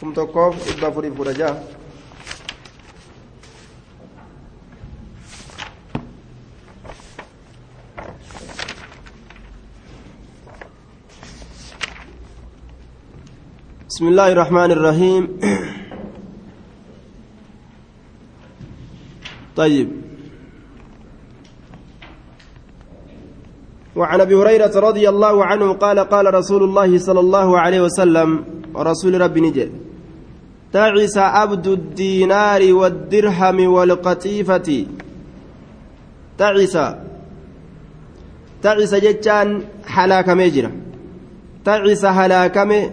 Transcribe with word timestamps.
kum 0.00 0.12
tokkoof 0.12 0.54
dhibba 0.66 0.90
kudha 0.92 1.32
jaha 1.32 1.76
بسم 13.96 14.12
الله 14.12 14.28
الرحمن 14.32 14.70
الرحيم. 14.76 15.22
طيب. 19.60 19.88
وعن 23.96 24.20
أبي 24.20 24.34
هريرة 24.34 24.74
رضي 24.76 25.08
الله 25.08 25.44
عنه 25.44 25.72
قال 25.72 25.98
قال 25.98 26.34
رسول 26.34 26.62
الله 26.62 26.98
صلى 26.98 27.20
الله 27.20 27.58
عليه 27.58 27.80
وسلم 27.88 28.44
رسول 28.76 29.20
ربي 29.20 29.40
نجي 29.40 29.85
تعس 30.76 31.18
عبد 31.18 31.66
الدينار 31.66 32.72
والدرهم 32.72 33.58
والقطيفة. 33.66 34.86
تعس 36.38 36.78
تعس 38.62 38.94
جتان 38.94 39.62
حلاك 39.86 40.28
مجرى 40.28 40.72
تعس 41.64 42.04
هلاكم 42.04 42.90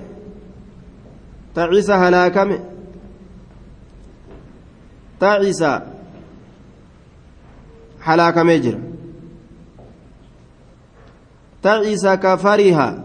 تعس 1.56 1.90
هلاكم 1.90 2.60
تعس 5.20 5.64
حلاك 8.02 8.38
مجرى 8.38 8.80
تعس 11.64 12.06
كفرها. 12.08 13.04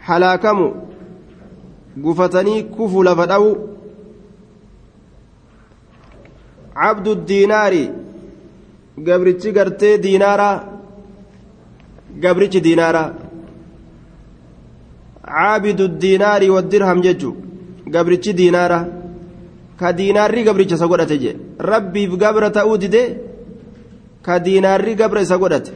حلاكم 0.00 0.86
gufatanii 2.04 2.62
kufu 2.74 3.02
lafa 3.02 3.26
dha'u. 3.26 3.50
Cabdu 6.74 7.14
diinaari 7.28 7.84
gabrichi 9.06 9.52
gartee 9.52 9.98
diinaaraa 10.04 10.56
gabrichi 12.22 12.60
diinaaraa 12.66 13.08
caabidu 15.26 15.88
diinaari 16.02 16.50
waddirham 16.50 17.00
jechu 17.06 17.30
gabrichi 17.94 18.32
diinaara. 18.40 18.78
Ka 19.78 19.92
diinaarri 19.92 20.44
gabricha 20.44 20.74
isa 20.74 20.86
godhate 20.88 21.16
je 21.22 21.32
rabbiif 21.70 22.12
gabra 22.22 22.50
ta'uu 22.50 22.76
dide 22.82 23.02
ka 24.22 24.38
diinaarri 24.38 24.94
gabra 25.00 25.20
isa 25.20 25.36
godhate. 25.38 25.72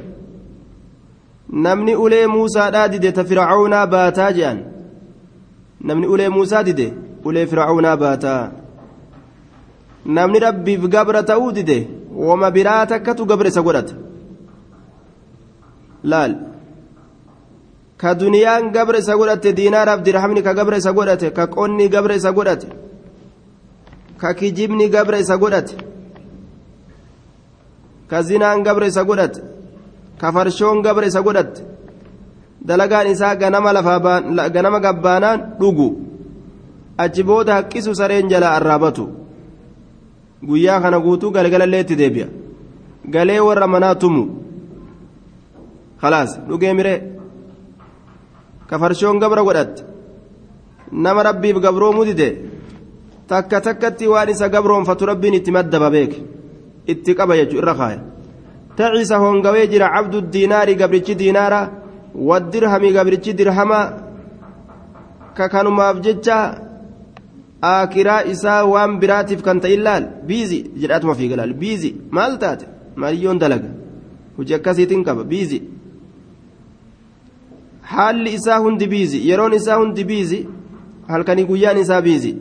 Namni 1.65 1.95
ulee 2.05 2.27
muusaadhaa 2.27 2.89
dide 2.89 3.13
ta 3.13 3.25
fircaunaa 3.25 3.87
baataa 3.87 4.33
je'an 4.33 4.59
namni 5.85 6.07
ulee 6.07 6.29
muusaa 6.29 6.63
dide 6.69 6.87
ulee 7.25 7.47
fircaunaa 7.47 7.97
baataa 7.97 8.43
namni 10.17 10.39
rabbiif 10.47 10.83
gabra 10.95 11.23
ta'uu 11.31 11.53
dide 11.53 11.79
wama 12.29 12.51
biraa 12.51 12.87
takkatu 12.87 13.27
gabra 13.31 13.49
isa 13.49 13.63
godhate 13.63 13.95
laal 16.05 16.33
ka 18.01 18.15
duniyaan 18.15 18.73
gabra 18.73 18.99
isa 18.99 19.17
godhate 19.17 19.53
diinaaraaf 19.59 20.01
dirhamni 20.07 20.43
ka 20.43 20.55
gabra 20.55 20.77
isa 20.83 20.93
godhate 20.93 21.29
ka 21.39 21.47
qonni 21.47 21.89
gabra 21.95 22.15
isa 22.21 22.33
godhate 22.33 22.69
ka 24.21 24.35
kijibni 24.35 24.89
gabra 24.89 25.19
isa 25.19 25.37
godhate 25.37 25.77
ka 28.11 28.23
zinaan 28.23 28.63
gabra 28.63 28.87
isa 28.87 29.05
godhate 29.05 29.41
ka 30.21 30.33
farshoon 30.33 30.83
gabra 30.83 31.07
isa 31.07 31.21
godhate 31.23 31.61
dalagaan 32.69 33.07
isaa 33.11 33.35
ganama 34.55 34.81
gabbaanaan 34.87 35.41
dhugu 35.61 35.89
achi 36.99 37.23
booda 37.23 37.55
haqqisu 37.59 37.95
sareen 37.95 38.29
jalaa 38.33 38.55
arraabatu 38.59 39.05
guyyaa 40.49 40.81
kana 40.81 40.99
guutuu 41.01 41.31
galgalallee 41.37 41.81
itti 41.85 41.97
deebi'a 42.01 42.29
galee 43.15 43.41
warra 43.49 43.67
manaa 43.67 43.95
tumu 43.95 44.25
khalaas 46.01 46.31
dhugee 46.49 46.75
miree 46.79 46.99
ka 48.69 48.79
farshoon 48.79 49.19
gabra 49.23 49.43
godhatte 49.49 49.83
nama 50.93 51.23
rabbiif 51.29 51.57
gabroomuu 51.65 52.05
dide 52.11 52.29
takka 53.29 53.61
takkatti 53.67 54.07
waan 54.13 54.29
isa 54.29 54.49
gabroonfatu 54.55 55.07
rabbiin 55.11 55.35
itti 55.41 55.51
maddaba 55.57 55.91
beeke 55.91 56.19
itti 56.93 57.15
qaba 57.19 57.37
jechu 57.41 57.57
irra 57.61 57.75
kaaya 57.81 58.01
taciisa 58.77 59.17
hongawee 59.25 59.67
jira 59.73 59.89
cabdu 59.95 60.21
diinaari 60.33 60.75
gabrichi 60.81 61.15
diinaara 61.21 61.61
waddirhami 62.15 62.93
gabrichi 62.93 63.33
dirhama 63.35 63.81
ka 65.35 65.49
kanumaaf 65.49 66.01
jecha 66.01 66.39
aakiraa 67.63 68.25
isaa 68.25 68.65
waan 68.65 68.99
biraatiif 69.01 69.43
kan 69.43 69.61
ta'in 69.61 69.83
laal 69.83 70.05
biizi 70.27 70.59
jedhatuma 70.81 71.15
fiiga 71.15 71.37
laal 71.37 71.55
biizi 71.55 71.95
maal 72.11 72.39
taate 72.39 72.67
maaliyyoon 72.97 73.39
dalaga 73.39 73.69
hojii 74.37 74.55
akkasiitiin 74.55 75.05
qaba 75.05 75.25
biizi 75.25 75.63
haalli 77.83 78.35
isaa 78.35 78.59
hundi 78.59 78.87
biizi 78.87 79.29
yeroon 79.29 79.53
isaa 79.53 79.77
hundi 79.83 80.05
biizi 80.05 80.47
halkanii 81.09 81.45
guyyaan 81.45 81.79
isaa 81.79 82.03
biizi 82.03 82.37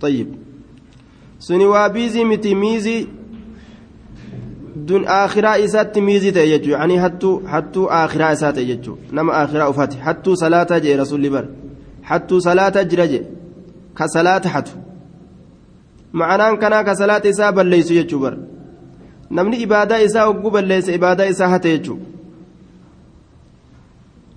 طيب 0.00 0.26
suni 1.38 1.66
waa 1.66 1.88
biizii 1.88 2.24
miti 2.24 2.54
yani 6.74 6.96
hattuu 7.04 7.42
hattuu 7.52 7.86
akhiraa 7.90 8.32
isaa 8.32 8.52
ta'e 8.52 8.64
jechuu 8.64 8.96
nama 9.12 9.32
akhiraa 9.42 9.68
ufate 9.68 9.96
hattuu 10.06 10.36
salaataa 10.36 10.80
jedhe 10.80 10.96
rasulli 10.96 11.30
bar 11.30 11.44
hattuu 12.02 12.40
salaataa 12.40 12.84
jira 12.84 13.06
jedhe 13.12 13.28
ka 13.94 14.08
salaata 14.08 14.48
hatu 14.48 14.72
ma'anaan 16.12 16.58
kanaa 16.62 16.84
ka 16.84 16.96
salaata 17.02 17.28
isaa 17.28 17.52
balleeysu 17.52 17.94
jechuu 17.94 18.20
bar 18.24 18.34
namni 19.30 19.56
ibaadaa 19.66 20.00
isaa 20.08 20.26
hogguu 20.26 20.50
balleeysa 20.56 20.92
ibaadaa 20.92 21.30
isaa 21.34 21.48
hate 21.48 21.78
jechuu 21.78 21.98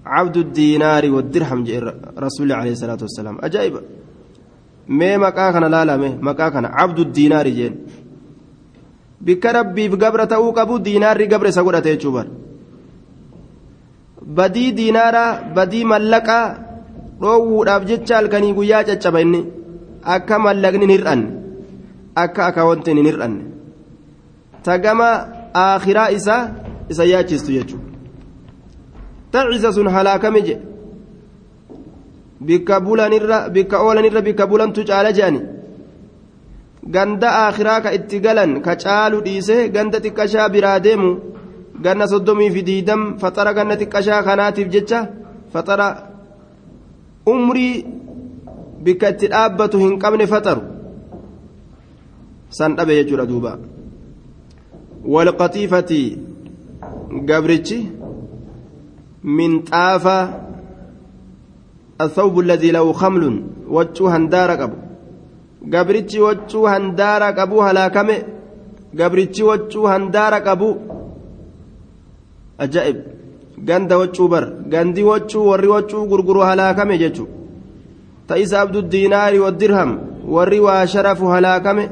عبد 0.07 0.37
الدينار 0.37 1.03
والدرهم 1.11 1.63
جاء 1.63 1.79
رسول 2.19 2.51
عليه 2.51 2.71
الصلاة 2.71 3.01
والسلام 3.01 3.37
أجائب 3.43 3.75
mee 4.89 5.17
maqaa 5.17 5.51
kana 5.53 5.67
laalame 5.69 6.09
maqaa 6.27 6.51
kana 6.51 6.69
cabdu 6.77 7.05
diinaari 7.15 7.51
jeen 7.57 7.73
bikka 9.21 9.53
rabbiif 9.53 9.97
gabra 9.97 10.27
ta'uu 10.27 10.53
qabu 10.53 10.79
diinaarri 10.79 11.27
gabra 11.27 11.49
isa 11.49 11.63
godhate 11.63 11.89
jechuu 11.93 12.11
bar 12.11 12.27
badii 14.37 14.71
diinaaraa 14.79 15.53
badii 15.55 15.85
mallaqaa 15.93 16.45
dhoowwuudhaaf 17.21 17.83
jecha 17.89 18.15
halkanii 18.19 18.53
guyyaa 18.53 18.83
caccaba 18.89 19.19
akka 20.15 20.39
mallaqni 20.39 20.85
hin 20.85 20.95
hir'anne 20.95 21.27
akka 22.23 22.45
akaawwantiin 22.49 22.97
hin 22.97 23.09
hir'anne. 23.11 23.43
Tagama 24.63 25.09
aakhiraa 25.63 26.09
isaa 26.17 26.49
isa 26.89 27.03
yaachistu 27.13 27.51
jechuudha 27.51 27.87
ta'isa 29.31 29.73
sun 29.73 29.87
halaakame 29.95 30.41
jedhe 30.47 30.63
bikka 32.47 32.79
bulanirra 32.87 33.37
bikka 33.49 33.83
oolanirra 33.85 34.21
bikka 34.27 34.47
bulantu 34.51 34.85
caala 34.89 35.11
jedhani 35.17 35.41
ganda 36.95 37.29
aakhiraa 37.43 37.79
ka 37.85 37.89
itti 37.97 38.19
galan 38.25 38.51
ka 38.65 38.73
caalu 38.83 39.17
dhiisee 39.25 39.69
ganda 39.75 39.97
xiqqashaa 40.03 40.49
biraa 40.53 40.79
deemu 40.85 41.09
ganna 41.83 42.05
soddomii 42.13 42.51
fi 42.55 42.61
diidam 42.69 43.01
faxara 43.21 43.51
ganna 43.57 43.75
xiqqashaa 43.81 44.25
kanaatiif 44.27 44.67
jecha 44.75 44.99
faxara 45.53 45.87
umrii 47.33 47.85
bikka 48.83 49.07
itti 49.13 49.27
dhaabbatu 49.33 49.77
hin 49.83 49.99
qabne 50.03 50.25
faxaru 50.33 50.63
san 52.57 52.71
dhabe 52.77 52.93
jechuudha 52.99 53.25
duuba 53.31 53.51
walqaxiifati 55.13 56.01
gabrichi 57.29 57.79
minxaafa 59.37 60.17
الثوب 62.05 62.39
الذي 62.39 62.71
له 62.71 62.93
خمل 62.93 63.23
وجه 63.75 64.15
هندار 64.15 64.49
قبو 64.61 64.77
gabrichi 65.65 66.19
waccuu 66.19 66.65
handaara 66.65 67.33
qabuu 67.33 67.59
halaakame. 67.61 68.25
Gabrichi 68.93 69.43
waccuu 69.43 69.85
handaara 69.85 70.41
qabu. 70.41 70.69
Ajaa'ib. 72.59 72.97
Ganda 73.57 73.97
waccuu 73.97 74.27
bar. 74.27 74.45
Gandi 74.69 75.03
waccuu 75.03 75.47
warri 75.49 75.67
waccuu 75.67 76.05
gurguru 76.07 76.41
halaakame 76.41 76.97
jechu. 76.97 77.27
Ta'isa 78.27 78.61
abdu 78.61 78.81
diinaari 78.81 79.39
wadirham 79.39 79.99
warri 80.27 80.59
waa 80.59 80.87
sharafu 80.87 81.25
halaakame. 81.27 81.89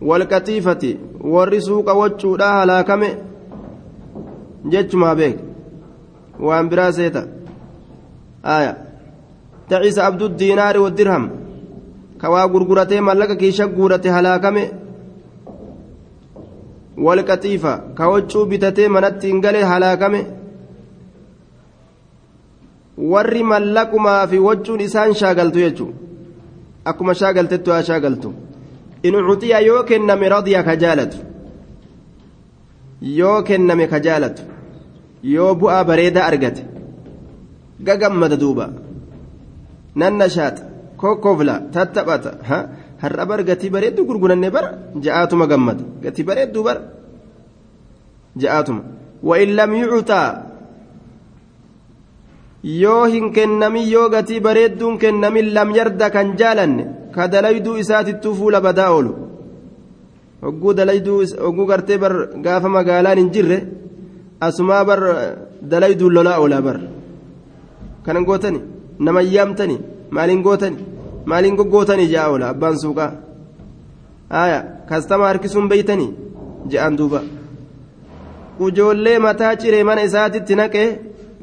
Walqaxiifati 0.00 0.98
warri 1.20 1.60
suuqa 1.60 1.94
wacuudhaa 1.94 2.58
halaakame. 2.60 3.08
Jechumaa 4.68 5.14
beek. 5.14 5.36
Waan 6.40 6.68
biraa 6.68 6.92
seeta. 6.92 7.22
Aayaa 8.44 8.85
ta'isa 9.68 10.06
abdu 10.08 10.28
diinaari 10.28 10.78
wadirham 10.78 11.24
ka 12.20 12.30
waa 12.30 12.48
gurguratee 12.48 13.00
mallaqa 13.00 13.36
kiisha 13.36 13.66
guurate 13.66 14.08
halaakame. 14.16 14.64
Walqaxiifa 17.04 17.72
ka 17.96 18.08
waccuu 18.12 18.46
bitatee 18.50 18.88
manatti 18.88 19.26
hin 19.30 19.40
galee 19.40 19.62
halaakame. 19.70 20.20
Warri 23.12 23.42
mallaqumaa 23.42 24.26
fi 24.30 24.38
waccuun 24.38 24.80
isaan 24.80 25.14
shaagaltu 25.14 25.58
jechuun. 25.64 25.94
Akkuma 26.84 27.14
shaagaltettu 27.14 27.70
haa 27.70 27.82
shaagaltu. 27.82 28.32
In 29.02 29.14
cuxiya 29.28 29.60
yoo 29.60 29.82
kenname 29.84 30.28
radiya 30.28 30.62
ka 30.62 30.76
jaalatu. 30.76 31.18
Yoo 33.18 33.42
kenname 33.42 33.86
ka 33.92 34.00
jaalatu. 34.00 34.42
Yoo 35.22 35.54
bu'aa 35.54 35.84
bareedaa 35.84 36.26
argate. 36.30 36.62
Gagammada 37.86 38.36
duuba 38.36 38.85
nashaata 40.00 40.62
kokkofla 41.00 41.54
tattaphata 41.74 42.30
har'a 43.02 43.24
bar 43.30 43.40
gatii 43.48 43.70
bareeddu 43.74 44.00
gurguranne 44.08 44.48
bara 44.56 44.68
ja'aatuma 45.04 45.46
gammada 45.52 45.84
gatii 46.04 46.24
bareedduu 46.28 46.62
bara 46.68 46.80
ja'aatuma 48.42 48.82
wa'in 49.28 49.50
lam 49.58 49.70
yucutaa 49.82 50.28
yoo 52.82 53.04
hin 53.14 53.26
kennamin 53.36 53.86
yoo 53.94 54.08
gatii 54.14 54.40
bareedduun 54.46 54.98
kennamin 55.02 55.46
lam 55.56 55.68
yarda 55.78 56.10
kan 56.14 56.28
jaalanne 56.40 56.84
ka 57.14 57.28
dalayduu 57.34 57.76
isaatittuu 57.82 58.34
fuula 58.38 58.60
badaa 58.66 58.90
oolu 58.96 59.12
hogguu 60.44 60.72
dalayduu 60.78 61.18
hogguu 61.44 61.66
gartee 61.70 61.98
bar 62.04 62.14
gaafa 62.44 62.68
magaalaan 62.76 63.18
hin 63.22 63.30
jirre 63.34 63.58
asumaa 64.46 64.84
bar 64.88 65.00
dalayduun 65.72 66.12
lolaa 66.16 66.38
oolaa 66.42 66.62
bar 66.66 66.78
kanan 68.04 68.24
gootani 68.28 68.60
nama 68.98 69.20
yaamtani 69.34 69.76
maaliin 70.16 70.42
gootani 70.46 70.78
maaliin 71.30 71.56
goggootanii 71.58 72.08
ja'a 72.14 72.28
oola 72.32 72.46
abbaan 72.52 72.76
suuqaa 72.82 73.12
aya 74.42 74.58
kastama 74.88 75.24
harkisuun 75.30 75.68
beeytanii 75.72 76.10
ja'an 76.72 76.94
duuba 76.98 77.20
ijoollee 78.68 79.18
mataa 79.26 79.54
ciree 79.62 79.84
mana 79.88 80.02
isaatitti 80.08 80.54
naqee 80.60 80.88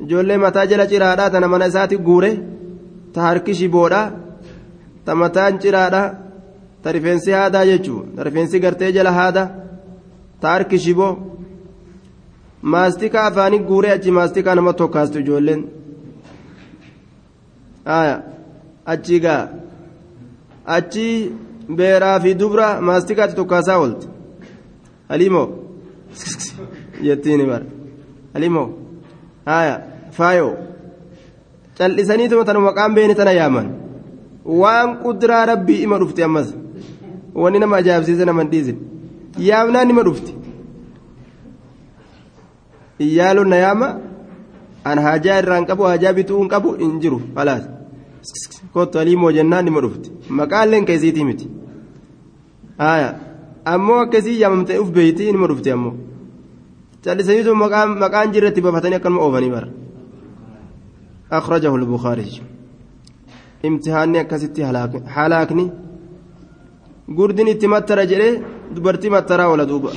ijoollee 0.04 0.38
mataa 0.46 0.66
jala 0.72 0.86
ciraadhaa 0.92 1.30
tana 1.34 1.48
mana 1.54 1.66
isaatti 1.72 1.98
guure 2.08 2.32
ta 3.14 3.20
harki 3.28 3.54
shiboodhaa 3.60 4.08
ta 5.06 5.12
mataan 5.22 5.60
ciraadhaa 5.64 6.08
ta 6.84 6.92
rifeensi 6.96 7.32
haadaa 7.38 7.66
jechuun 7.72 8.06
ta 8.16 8.24
rifeensi 8.28 8.60
gartee 8.64 8.92
jala 8.98 9.12
haadaa 9.20 9.48
ta 10.42 10.48
harki 10.54 10.78
shiboo 10.86 11.14
maastika 12.74 13.24
afaanii 13.28 13.60
guuree 13.70 13.92
achi 13.98 14.12
maastikaa 14.18 14.56
nama 14.60 14.74
tokkaastu 14.82 15.20
ijoolleen 15.24 15.62
aya. 17.86 18.22
Achi 18.86 19.20
gaa. 19.20 19.48
Achi 20.66 21.32
beeraa 21.78 22.20
fi 22.20 22.34
dubra 22.36 22.82
maastikaatti 22.82 23.36
tokkaasaa 23.36 23.78
oolte 23.80 24.08
halimoo 25.10 25.48
jettiin 27.04 27.46
bara. 27.48 27.66
Halimoo 28.34 28.68
aya. 29.46 29.76
Faayoo. 30.12 30.54
Cal'isaniituma 31.78 32.46
tana 32.46 32.60
maqaan 32.60 32.94
beeni 32.96 33.16
tana 33.16 33.32
yaaman. 33.32 33.68
Waan 34.46 34.98
kuduraa 35.04 35.46
rabbii 35.46 35.82
ima 35.84 35.98
dhufti 36.00 36.24
ammas. 36.24 36.54
Wanni 37.36 37.60
nama 37.60 37.76
ajaa'ibsiise 37.78 38.26
nama 38.26 38.44
dhiisin. 38.52 38.78
Yaamnaan 39.40 39.90
ima 39.90 40.04
dhufti. 40.04 40.34
Iyyaaluun 43.00 43.50
na 43.50 43.56
yaama 43.56 43.88
an 44.92 44.98
hajaa 45.06 45.38
irraan 45.42 45.66
qabu 45.70 45.84
hajaa 45.92 46.14
bituu 46.18 46.40
hin 46.42 46.50
qabu 46.54 46.70
hin 46.84 46.94
jiru 47.04 47.20
falaas 47.36 47.64
kottu 48.74 49.00
aliimoo 49.02 49.32
jennaan 49.38 49.66
nima 49.68 49.82
dhufti 49.86 50.10
maqaalleen 50.40 50.86
keessiitii 50.90 51.26
miti 51.30 51.46
aya 52.92 53.10
ammoo 53.74 54.00
akkasii 54.06 54.40
yaamamtee 54.42 54.78
uf 54.84 54.90
beeyti 54.98 55.32
nima 55.36 55.48
dhufti 55.52 55.70
ammoo 55.76 55.94
callisaniitu 57.04 57.56
maqaan 58.04 58.28
jirretti 58.34 58.62
bafatanii 58.66 58.98
akkanuma 59.00 59.24
oofanii 59.28 59.52
bara 59.56 59.68
akhrajahu 61.38 61.78
lbukaari 61.84 62.26
imtihaanni 63.68 64.18
akkasitti 64.24 64.62
halaakni 65.16 65.66
gurdin 67.18 67.48
itti 67.54 67.68
mattara 67.74 68.04
jedhee 68.12 68.34
dubartii 68.76 69.12
mattaraa 69.16 69.48
oola 69.52 69.66
duuba 69.72 69.90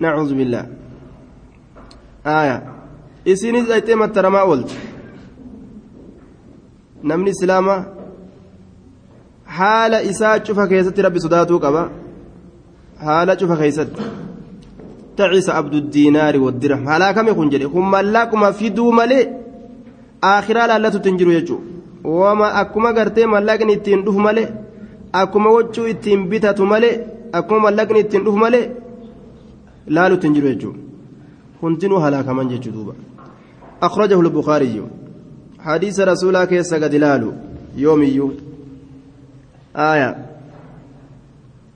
nacuuzu 0.00 0.34
billaa 0.40 0.66
aya 2.40 2.56
isinis 3.32 3.66
dhayxee 3.70 4.00
mattaramaa 4.02 4.44
oolte 4.50 4.76
namni 7.10 7.30
islaamaa 7.36 7.80
haala 9.58 10.02
isaa 10.12 10.38
cufa 10.46 10.70
keessatti 10.72 11.04
rabbi 11.06 11.24
sodaatuu 11.26 11.60
qaba. 11.66 11.82
Haala 13.04 13.36
cufa 13.40 13.56
keessatti. 13.62 14.02
عبد 15.58 15.74
الدينار 15.74 16.34
والدرهم 16.44 16.88
هلا 16.88 17.12
كم 17.12 17.28
يكون 17.28 17.48
جري 17.48 17.64
هم 17.64 17.90
ملاكما 17.90 18.50
في 18.58 18.68
دو 18.68 18.90
ملي 18.98 19.20
آخرا 20.22 20.78
لا 20.78 20.88
تنجروا 20.88 21.32
يجو 21.38 21.58
وما 22.04 22.60
أكما 22.60 22.90
قرتي 22.96 23.26
ملاكني 23.26 23.74
اتين 23.74 24.04
دوف 24.04 24.16
ملي 24.26 24.44
أكما 25.14 25.50
وجو 25.50 25.84
اتين 25.92 26.20
بيتاتو 26.30 26.64
ملي 26.72 26.90
أكما 27.34 27.58
ملاكني 27.64 28.00
اتين 28.00 28.22
دوف 28.26 28.36
ملي 28.42 28.60
لا 29.94 30.14
تنجروا 30.22 30.50
يجو 30.54 30.70
كنتنو 31.60 31.96
هلا 32.04 32.22
كمان 32.26 32.48
جيجو 32.50 32.70
دوبا 32.70 32.94
أخرجه 33.82 34.20
البخاري. 34.20 34.82
حديث 35.58 36.00
رسولك 36.00 36.48
كيس 36.48 36.74
قد 36.74 36.94
لالو 36.94 37.32
يوم 37.76 38.02
يو. 38.02 38.32
آية. 39.76 40.16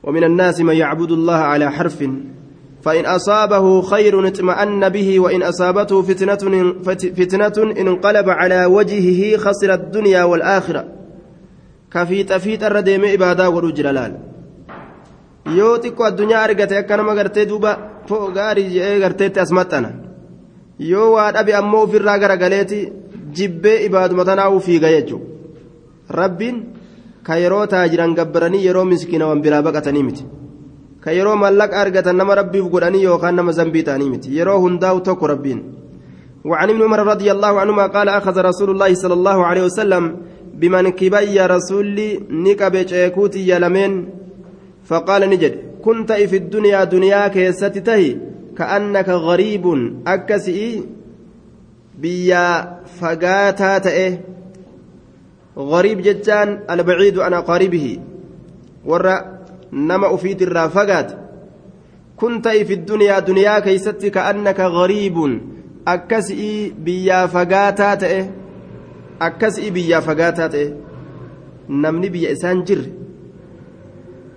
ومن 0.03 0.25
الناس 0.25 0.61
من 0.61 0.77
يعبد 0.77 1.11
الله 1.11 1.35
على 1.35 1.71
حرف. 1.71 2.05
فإن 2.83 3.07
أصابه 3.07 3.83
خير 3.83 4.27
اطمأن 4.27 4.89
به 4.89 5.21
وإن 5.21 5.43
أصابته 5.43 6.03
فتنة 6.03 6.75
فتنة 7.19 7.57
انقلب 7.81 8.29
على 8.29 8.65
وجهه 8.65 9.37
خسر 9.37 9.75
الدنيا 9.75 10.25
والآخرة. 10.25 10.85
كفيت 11.93 12.33
فيت 12.33 12.63
الرديم 12.65 13.05
إبادة 13.05 13.51
ورجلال 13.51 14.13
yoo 15.47 15.79
xiqqoo 15.79 16.05
addunyaa 16.07 16.43
argate 16.43 16.79
akkanama 16.79 17.15
gartee 17.15 17.47
duuba 17.47 17.79
foo 18.07 18.31
gaarii 18.31 18.71
jedhee 18.75 19.01
garteetti 19.01 19.41
asmaxxana 19.41 19.91
yoo 20.91 21.09
waa 21.15 21.33
dhabe 21.33 21.55
ammoo 21.61 21.83
ofirraa 21.87 22.19
garagaleeti 22.19 22.79
jibbee 23.37 23.79
ibaaduma 23.87 24.25
tanaa 24.25 24.61
fiiga 24.67 24.95
jechuudha 24.95 25.27
rabbiin 26.21 26.57
ka 27.27 27.37
yeroo 27.43 27.67
taajiran 27.67 28.15
gabbaranii 28.15 28.65
yeroo 28.67 28.85
miskiinawan 28.85 29.43
biraa 29.45 29.63
baqatanii 29.63 30.03
miti 30.09 30.25
ka 31.05 31.13
yeroo 31.19 31.37
mallaqa 31.45 31.81
argatan 31.85 32.17
nama 32.17 32.35
rabbiif 32.41 32.67
godhanii 32.75 33.05
yookaan 33.05 33.37
nama 33.41 33.53
zambii 33.53 33.87
ta'anii 33.89 34.11
miti 34.15 34.37
yeroo 34.39 34.59
hundaa'u 34.65 35.01
tokko 35.11 35.27
rabbiin 35.35 35.63
وعن 36.45 36.71
ابن 36.71 36.83
عمر 36.83 37.07
رضي 37.07 37.33
الله 37.33 37.61
عنهما 37.61 37.87
قال 37.87 38.09
أخذ 38.09 38.37
رسول 38.41 38.71
الله 38.71 38.95
صلى 38.95 39.15
الله 39.15 39.47
عليه 39.47 39.63
وسلم 39.63 40.17
بمنكبي 40.55 41.41
رسول 41.41 41.99
نكب 42.31 42.87
شيكوتي 42.87 43.49
يلمين 43.51 44.09
فقال 44.85 45.31
نجد 45.31 45.55
كنت 45.85 46.13
في 46.13 46.37
الدنيا 46.37 46.85
دنيا 46.85 47.29
كيستتهي 47.29 48.32
كأنك 48.59 49.09
غريب 49.09 49.65
أكسئ 50.07 50.81
بيا 51.99 52.47
فقاتا 53.01 53.79
تئه 53.79 54.19
غريب 55.59 56.01
جتان 56.01 56.61
البعيد 56.71 57.19
عن 57.19 57.35
قريبه 57.35 57.99
ور 58.85 59.07
نمأ 59.73 60.15
أفيد 60.15 60.43
الرافقات 60.43 61.13
كنت 62.17 62.49
في 62.49 62.75
الدنيا 62.75 63.19
دنيا 63.19 63.59
كيست 63.59 64.07
كأنك 64.07 64.61
غريب. 64.61 65.41
أكسئ 65.89 66.71
بيا 66.79 67.27
فقاتا 67.27 67.95
تئه 67.95 68.31
أكسئ 69.23 69.71
بيا 69.71 70.01
فقاتا 70.01 70.47
تئه 70.47 70.73
نمني 71.69 72.09
بيا 72.09 72.33
إسان 72.33 72.65
جر. 72.65 73.03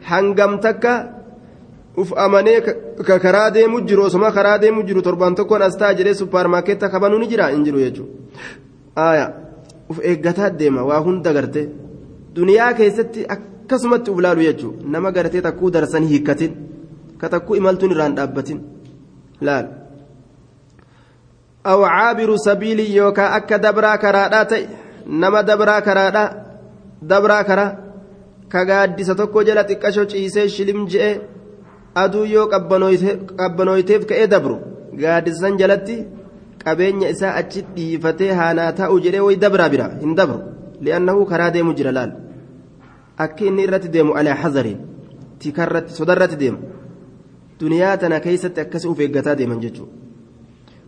hangam 0.05 0.62
takka 0.62 1.14
uf 1.98 2.12
amanee 2.18 2.60
ka 3.08 3.20
karaa 3.20 3.50
deemu 3.52 3.82
jiru 3.88 4.04
osoma 4.04 4.32
karaa 4.32 4.58
deemu 4.58 4.84
jiru 4.88 5.02
torban 5.02 5.36
tokkoon 5.36 5.62
as 5.62 5.78
ta'a 5.78 5.94
jedhee 5.94 6.14
suppaarmaarkeetta 6.14 6.90
kabanuu 6.90 7.20
ni 7.20 7.28
jira 7.28 7.48
hin 7.54 7.64
jiru 7.66 7.80
jechuudha 7.80 9.28
uf 9.90 10.00
eeggataa 10.12 10.50
deema 10.50 10.84
waa 10.90 11.00
hunda 11.08 11.34
garte 11.34 11.62
duniyaa 12.36 12.74
keessatti 12.80 13.25
akkasumatti 13.36 14.12
uf 14.12 14.20
laalu 14.28 14.42
jechuudha 14.48 14.90
nama 14.96 15.12
gartee 15.12 15.42
takkuu 15.48 15.72
darsanii 15.78 16.12
hiikkatin 16.14 16.58
ka 17.18 17.30
takkuu 17.30 17.56
imaltuun 17.62 17.92
irraan 17.92 18.16
dhaabbatin 18.18 18.60
laal. 19.42 19.66
aw 21.64 21.80
caabiru 21.86 22.38
sabiilii 22.48 22.96
yookaan 22.98 23.34
akka 23.40 23.58
dabraa 23.68 23.98
karaadhaa 23.98 24.46
ta'e 24.52 24.68
nama 25.24 25.44
dabraa 25.44 25.82
karaadhaa 25.82 26.30
dabraa 27.10 27.44
karaa. 27.44 27.72
ka 28.50 28.66
gaaddisa 28.66 29.16
tokko 29.16 29.44
jala 29.44 29.64
xiqqasho 29.70 30.06
ciisee 30.12 30.48
shilim 30.56 30.86
je'e 30.92 31.12
aduu 31.95 32.25
yoo 32.25 32.47
qabbanooyteef 32.52 34.07
ka'ee 34.11 34.26
dabru 34.35 34.57
gaaddisan 35.02 35.59
jalatti 35.61 35.97
qabeenya 36.64 37.12
isaa 37.14 37.35
achi 37.43 37.64
dhiifatee 37.76 38.33
haanaa 38.40 38.73
taa'u 38.81 39.00
jedhee 39.05 39.25
way 39.26 39.37
dabraa 39.45 39.69
bira 39.75 39.87
hin 40.02 40.14
dabru 40.21 40.38
li'annahu 40.81 41.26
karaa 41.31 41.50
deemu 41.57 41.75
jira 41.79 41.93
laal 41.99 42.12
akka 43.25 43.45
inni 43.52 43.64
irratti 43.69 43.95
deemu 43.97 44.19
alaa 44.23 44.37
hazariin 44.43 44.79
tikarratti 45.38 45.97
sodarratti 45.99 46.37
deema 46.43 46.59
duniyaa 47.61 47.97
tana 48.05 48.21
keessatti 48.26 48.61
akkasi 48.67 48.88
uf 48.93 49.00
eeggataa 49.07 49.38
deeman 49.40 49.64
jechuudha 49.64 50.00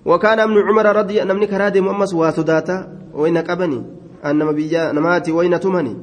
وكان 0.05 0.39
ابن 0.41 0.57
عمر 0.69 0.87
رضي 0.97 1.25
نمني 1.25 1.47
كرادي 1.47 1.81
مؤمس 1.81 2.15
واسداتا 2.15 2.77
وين 3.15 3.39
قبني 3.39 3.83
أنما 4.27 4.53
بيا 4.53 4.93
نماتي 4.93 5.33
وين 5.33 5.61
تمني 5.61 5.97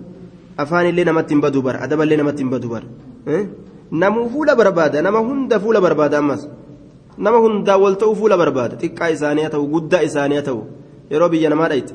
أفاني 0.59 0.89
اللي 0.89 1.03
نمت 1.03 1.33
بدوبر 1.33 1.83
أدب 1.83 2.01
اللي 2.01 2.15
نمت 2.15 2.41
بدوبر 2.41 2.83
إيه؟ 3.27 3.49
نمو 4.02 4.22
فولا 4.32 4.54
بربادة 4.58 4.98
نما 5.06 5.20
هند 5.28 5.52
فولا 5.62 5.80
بربادة 5.84 6.18
أمس 6.22 6.42
nama 7.18 7.38
hundaa 7.38 7.78
wal 7.78 7.96
ta'uu 7.96 8.14
fuula 8.18 8.36
barbaada 8.36 8.76
xiqqaa 8.82 9.10
isaanii 9.16 9.42
haa 9.46 9.54
ta'u 9.54 9.66
guddaa 9.74 10.02
isaanii 10.08 10.38
haa 10.38 10.46
ta'u 10.48 10.62
yeroo 11.10 11.28
biyya 11.34 11.50
namaa 11.52 11.68
dhayte 11.72 11.94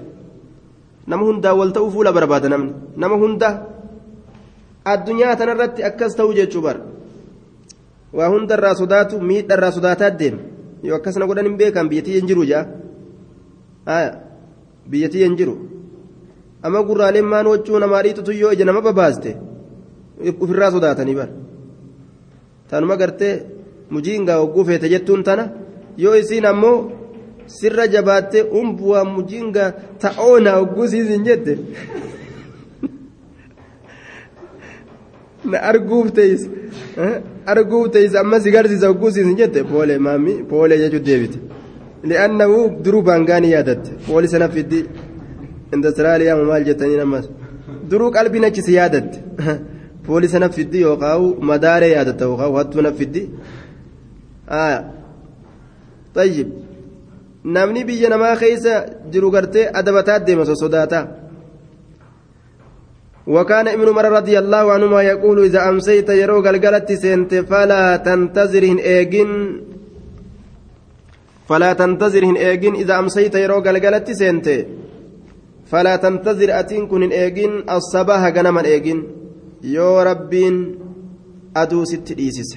nama 1.11 1.23
hundaa 1.29 1.53
wal 1.59 1.71
ta'uu 1.77 1.89
fuula 1.95 2.11
barbaada 2.17 2.47
namni 2.53 2.71
nama 3.03 3.15
hunda 3.23 3.49
addunyaa 4.93 5.35
tanarratti 5.41 5.81
akkas 5.89 6.15
ta'u 6.19 6.31
jechuu 6.37 6.61
bara 6.67 6.81
waa 8.17 8.29
hundarraa 8.35 8.75
sodaatu 8.81 9.15
miidharraa 9.31 9.71
sodaataa 9.77 10.11
deema 10.21 10.41
yoo 10.87 10.95
akkasna 10.99 11.27
godhan 11.31 11.47
hin 11.49 11.57
beekan 11.63 11.89
biyyattii 11.91 12.15
hin 12.19 12.27
jiru 12.31 12.43
ja'a 12.51 13.99
biyyattii 14.91 15.23
hin 15.27 15.35
jiru 15.41 15.55
amma 16.63 16.79
gurraaleen 16.91 17.27
maan 17.35 17.47
wachuu 17.53 17.79
namaa 17.85 18.01
dhiitutu 18.07 18.31
yoo 18.41 18.51
ija 18.55 18.65
nama 18.71 18.81
babaaste 18.87 19.35
ofirraa 20.43 20.71
sodaatanii 20.77 21.15
bara 21.19 21.31
tanuma 22.69 22.95
gartee. 23.03 23.35
mujiingaa 23.95 24.37
hogguu 24.39 24.63
feete 24.65 24.89
jettuun 24.89 25.23
tana 25.27 25.43
yoo 26.01 26.15
isiin 26.21 26.45
ammoo 26.49 26.75
sirra 27.53 27.85
jabaattee 27.93 28.41
umbuwaa 28.59 29.03
mujiingaa 29.13 29.69
ta'oona 30.03 30.51
hogguu 30.57 30.87
siisin 30.91 31.23
jette 31.27 31.53
na 35.51 35.57
arguuf 35.71 36.11
teeysa 36.19 36.47
arguuf 37.53 37.89
teeysa 37.95 38.19
amma 38.23 38.39
si 38.45 38.51
garsiisa 38.57 38.87
hogguu 38.91 39.11
siisin 39.17 39.37
jette 39.41 39.63
poolee 39.71 39.97
maamii 40.09 40.37
poolee 40.53 40.77
jechuu 40.83 41.03
deebite 41.09 41.39
li'annahu 42.11 42.59
duruu 42.85 43.01
baangaanii 43.09 43.51
yaadatte 43.57 43.91
poolii 44.07 44.31
sana 44.35 44.49
fiddi 44.55 44.85
indastiraaliyaa 45.77 46.37
maal 46.53 46.63
jettanii 46.69 46.99
ammas 47.07 47.25
duruu 47.91 48.11
qalbiin 48.17 48.45
achi 48.51 48.61
si 48.67 48.73
yaadatte 48.79 49.17
poolii 50.09 50.33
sana 50.33 50.49
fiddi 50.57 50.81
yookaan 50.87 51.29
madaaree 51.51 51.91
yaadatta 51.95 52.29
yookaan 52.29 52.53
hattuu 52.59 52.81
na 52.87 52.91
fiddi. 53.01 53.23
آية 54.49 54.91
طيب 56.15 56.47
namni 57.45 57.87
biyya 57.87 58.09
namaa 58.09 58.35
keeysa 58.35 58.73
jiru 59.11 59.31
gartee 59.31 59.69
adabataa 59.73 60.19
deema 60.19 60.45
sosodaata 60.45 61.07
وكان 63.27 63.67
ابن 63.67 63.87
عمر 63.89 64.05
رضي 64.11 64.39
الله 64.39 64.71
عنهما 64.71 65.01
يقول 65.01 65.37
إذا 65.43 65.69
أمسيت 65.69 66.09
يرو 66.09 66.41
قلقلت 66.41 66.91
سنت 66.91 67.35
فلا 67.35 67.97
تنتظرهن 67.97 68.77
إيجن 68.77 69.61
فلا 71.49 71.73
تنتظرهن 71.73 72.35
إيجن 72.35 72.73
إذا 72.75 72.99
أمسيت 72.99 73.35
يرو 73.35 73.59
قلقلت 73.61 74.11
سنت 74.11 74.47
فلا 75.71 75.95
تنتظر 75.95 76.49
أتين 76.59 76.87
كن 76.87 77.03
إيجن 77.11 77.51
الصباح 77.69 78.21
غنما 78.35 78.65
إيجن 78.65 78.99
يو 79.63 80.01
ربين 80.01 80.55
أدو 81.57 81.83
ست 81.85 82.11
إيسس 82.11 82.51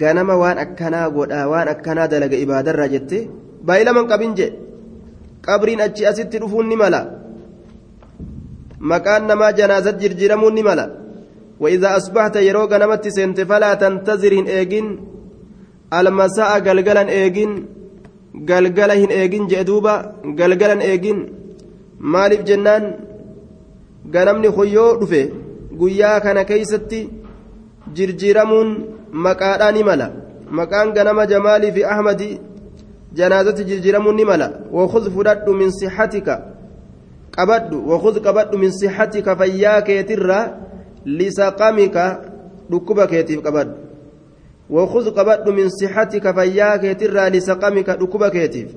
ganama 0.00 0.34
waan 0.40 0.58
akkanaa 0.64 1.10
godhaa 1.16 1.48
waan 1.52 1.68
akkanaa 1.68 2.08
dalaga 2.12 2.36
ibaadarraa 2.44 2.88
jette 2.94 3.18
baay'ilaman 3.66 4.06
qabin 4.12 4.32
jee 4.38 4.52
qabriin 5.46 5.84
achi 5.86 6.06
asitti 6.10 6.40
dhufuun 6.42 6.66
ni 6.70 6.76
mala 6.82 7.00
maqaan 8.90 9.28
namaa 9.30 9.52
janaazat 9.58 10.00
jirjiramuun 10.02 10.54
ni 10.56 10.62
mala 10.68 10.86
وإذا 11.62 11.96
أصبحت 11.96 12.36
يروق 12.48 12.72
نمت 12.82 13.04
سنت 13.16 13.38
فلا 13.50 13.74
تنتظر 13.82 14.32
إيجين 14.54 14.86
المساء 15.98 16.50
قلقلا 16.66 17.04
إيجين 17.16 17.50
قلقلا 18.48 18.94
هن 19.02 19.10
إيجين 19.18 19.44
جدوبا 19.52 19.94
قلقلا 20.38 20.76
إيجين 20.88 21.18
مالف 22.14 22.40
جنان 22.48 22.84
قنمني 24.14 24.50
خيو 24.50 24.90
رفي 25.02 25.30
قيا 25.80 26.18
كان 26.18 26.42
كيستي 26.42 27.08
جرجيرمون 27.96 28.68
maqaadhaan 29.12 29.74
ni 29.74 29.82
mala 29.84 30.10
maqaan 30.50 30.92
ganama 30.96 31.26
jamaalii 31.26 31.72
fi 31.72 31.84
ahmadi 31.84 32.40
janaazatti 33.14 33.64
jirjiramuun 33.64 34.16
ni 34.16 34.24
mala 34.24 34.48
wakuz 34.72 35.08
fudhadhu 35.14 35.54
min 35.54 35.70
sixatika 35.70 36.40
qabadhu 37.30 37.76
wakuz 37.90 38.20
qabadhu 38.26 38.58
min 38.58 38.72
sixatika 38.72 39.36
fayyaa 39.36 39.82
keetirraa 39.82 40.50
lisaqamika 41.04 42.04
dhukkuba 42.70 43.06
keetiif 43.06 43.42
qabadhu 43.42 43.74
wakuz 44.70 45.12
qabadhu 45.12 45.52
min 45.52 45.68
sixatika 45.68 46.32
fayyaa 46.32 46.78
keetirraa 46.78 47.28
lisaqamika 47.28 47.96
dhukkuba 47.96 48.30
keetiif 48.30 48.72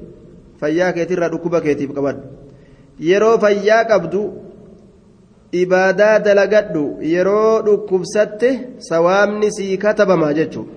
fayyaa 0.60 0.92
keetirraa 0.92 1.30
dhukkuba 1.30 1.62
keetiif 1.62 1.96
qabadhu 1.96 2.28
yeroo 3.00 3.38
fayyaa 3.40 3.84
qabdu 3.86 4.22
ibaadaa 5.62 6.20
dalagadhu 6.20 6.84
yeroo 7.14 7.62
dhukkubsatte 7.68 8.50
sawaamni 8.90 9.52
sii 9.58 9.78
katabamaa 9.78 10.34
jechuudha 10.40 10.74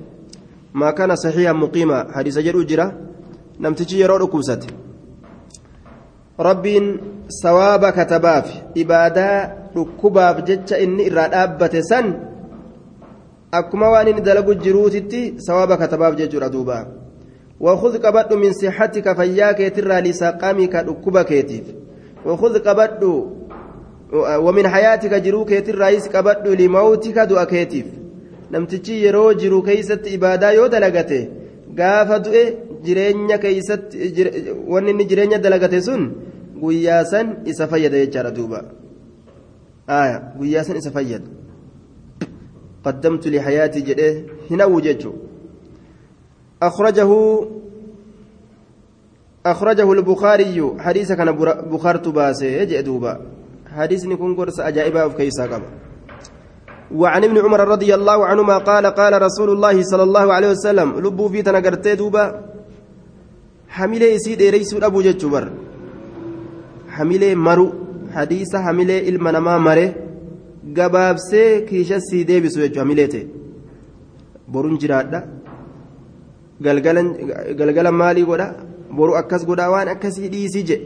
maa 0.73 0.93
kana 0.93 1.17
saxiiha 1.17 1.55
muqiima 1.55 1.99
hadiisa 2.17 2.43
jedhu 2.43 2.65
jira 2.71 2.87
namtichi 3.59 4.01
yeroo 4.01 4.19
dhukkubsate 4.23 4.69
rabbiin 6.49 6.87
sawaaba 7.43 7.93
katabaaf 7.93 8.53
ibaadaa 8.85 9.37
dhukkubaaf 9.75 10.45
jecha 10.51 10.79
inni 10.85 11.09
irraa 11.11 11.29
dhaabbate 11.35 11.83
san 11.91 12.15
akkuma 13.61 13.91
waan 13.95 14.09
inni 14.09 14.27
dalagu 14.31 14.55
jiruutitti 14.55 15.35
sawaaba 15.49 15.77
katabaaf 15.77 16.17
jechuudha 16.23 16.55
duuba 16.57 16.79
وخذ 17.61 17.99
قبض 17.99 18.33
من 18.33 18.53
صحتك 18.53 19.17
فياك 19.17 19.73
ترى 19.77 20.01
لسقامك 20.01 20.75
ركبك 20.75 21.33
وخذ 22.27 22.59
قبض 22.59 23.03
ومن 24.46 24.68
حياتك 24.68 25.14
جرو 25.14 25.46
كيتر 25.46 25.76
رايس 25.78 26.08
قبض 26.08 26.48
لموتك 26.48 27.18
دعا 27.20 27.44
كيتيف 27.44 27.86
namtichi 28.54 28.96
yeroo 29.04 29.34
jiru 29.42 29.60
keeysatti 29.68 30.14
ibaadaa 30.18 30.52
yoo 30.58 30.68
dalagate 30.74 31.20
gaafa 31.78 32.20
du'e 32.26 32.44
jireenya 32.86 33.38
keeysatti 33.44 34.12
wanni 34.74 34.92
inni 34.94 35.08
jireenya 35.12 35.40
dalagate 35.46 35.80
sun 35.88 36.04
guyyaa 36.64 37.04
san 37.12 37.28
isa 37.52 37.68
fayyada 37.72 38.04
jechaadha 38.04 38.32
duuba 38.38 38.60
aya 40.02 40.18
guyyaa 40.38 40.64
san 40.68 40.78
isa 40.82 40.92
fayyada 40.98 41.26
qaddamtu 42.86 43.34
lihayaatii 43.36 43.84
jedhee 43.90 44.14
hin 44.52 44.66
hawwu 44.66 44.86
jechuu 44.88 45.16
akhrajahu 46.70 47.20
أخرجه 49.46 49.92
البخاري 49.92 50.74
حديث 50.80 51.12
كان 51.12 51.32
بخارت 51.72 52.08
باسه 52.08 52.64
جاء 52.64 52.82
دوبا 52.82 53.14
حديث 53.77 54.07
نكون 54.07 54.35
قرص 54.37 54.61
أجائبا 54.61 55.09
في 55.09 55.17
كيسا 55.17 55.45
قبل. 55.47 55.71
وعن 56.95 57.25
ابن 57.25 57.39
عمر 57.39 57.61
رضي 57.69 57.95
الله 57.95 58.27
عنهما 58.27 58.59
قال 58.59 58.87
قال 58.87 59.23
رسول 59.23 59.51
الله 59.51 59.83
صلى 59.83 60.03
الله 60.03 60.33
عليه 60.33 60.51
وسلم 60.51 60.89
لبوا 61.05 61.29
في 61.29 61.43
تنقرتي 61.43 61.95
دوبا 61.95 62.25
حميلة 63.69 64.07
يسيد 64.07 64.43
ريس 64.43 64.75
أبو 64.75 65.01
جتشبر. 65.07 65.45
حميلة 66.89 67.35
مرو 67.35 67.67
حديث 68.15 68.57
حميلة 68.57 69.09
إلمنما 69.09 69.59
مره 69.59 70.09
gabaabsee 70.77 71.61
kiisha 71.69 72.01
sii 72.01 72.25
deebisu 72.25 72.61
jechuudha 72.61 72.81
hamileete 72.81 73.21
boruun 74.53 74.79
jiraadha 74.83 75.21
galgala 77.59 77.93
maalii 78.01 78.25
godha 78.31 78.49
boru 78.99 79.17
akkas 79.21 79.47
godhaa 79.47 79.71
waan 79.75 79.89
akkasii 79.95 80.29
dhiisii 80.35 80.65
je 80.69 80.77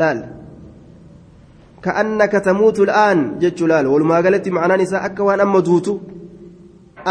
laal 0.00 0.18
كأنك 1.84 2.32
تموت 2.32 2.78
الآن 2.86 3.18
جتش 3.42 3.62
لال 3.70 3.86
والماقلة 3.86 4.44
معنى 4.56 4.74
نساء 4.82 5.04
أكوان 5.06 5.40
أما 5.40 5.60
دوتو. 5.60 5.94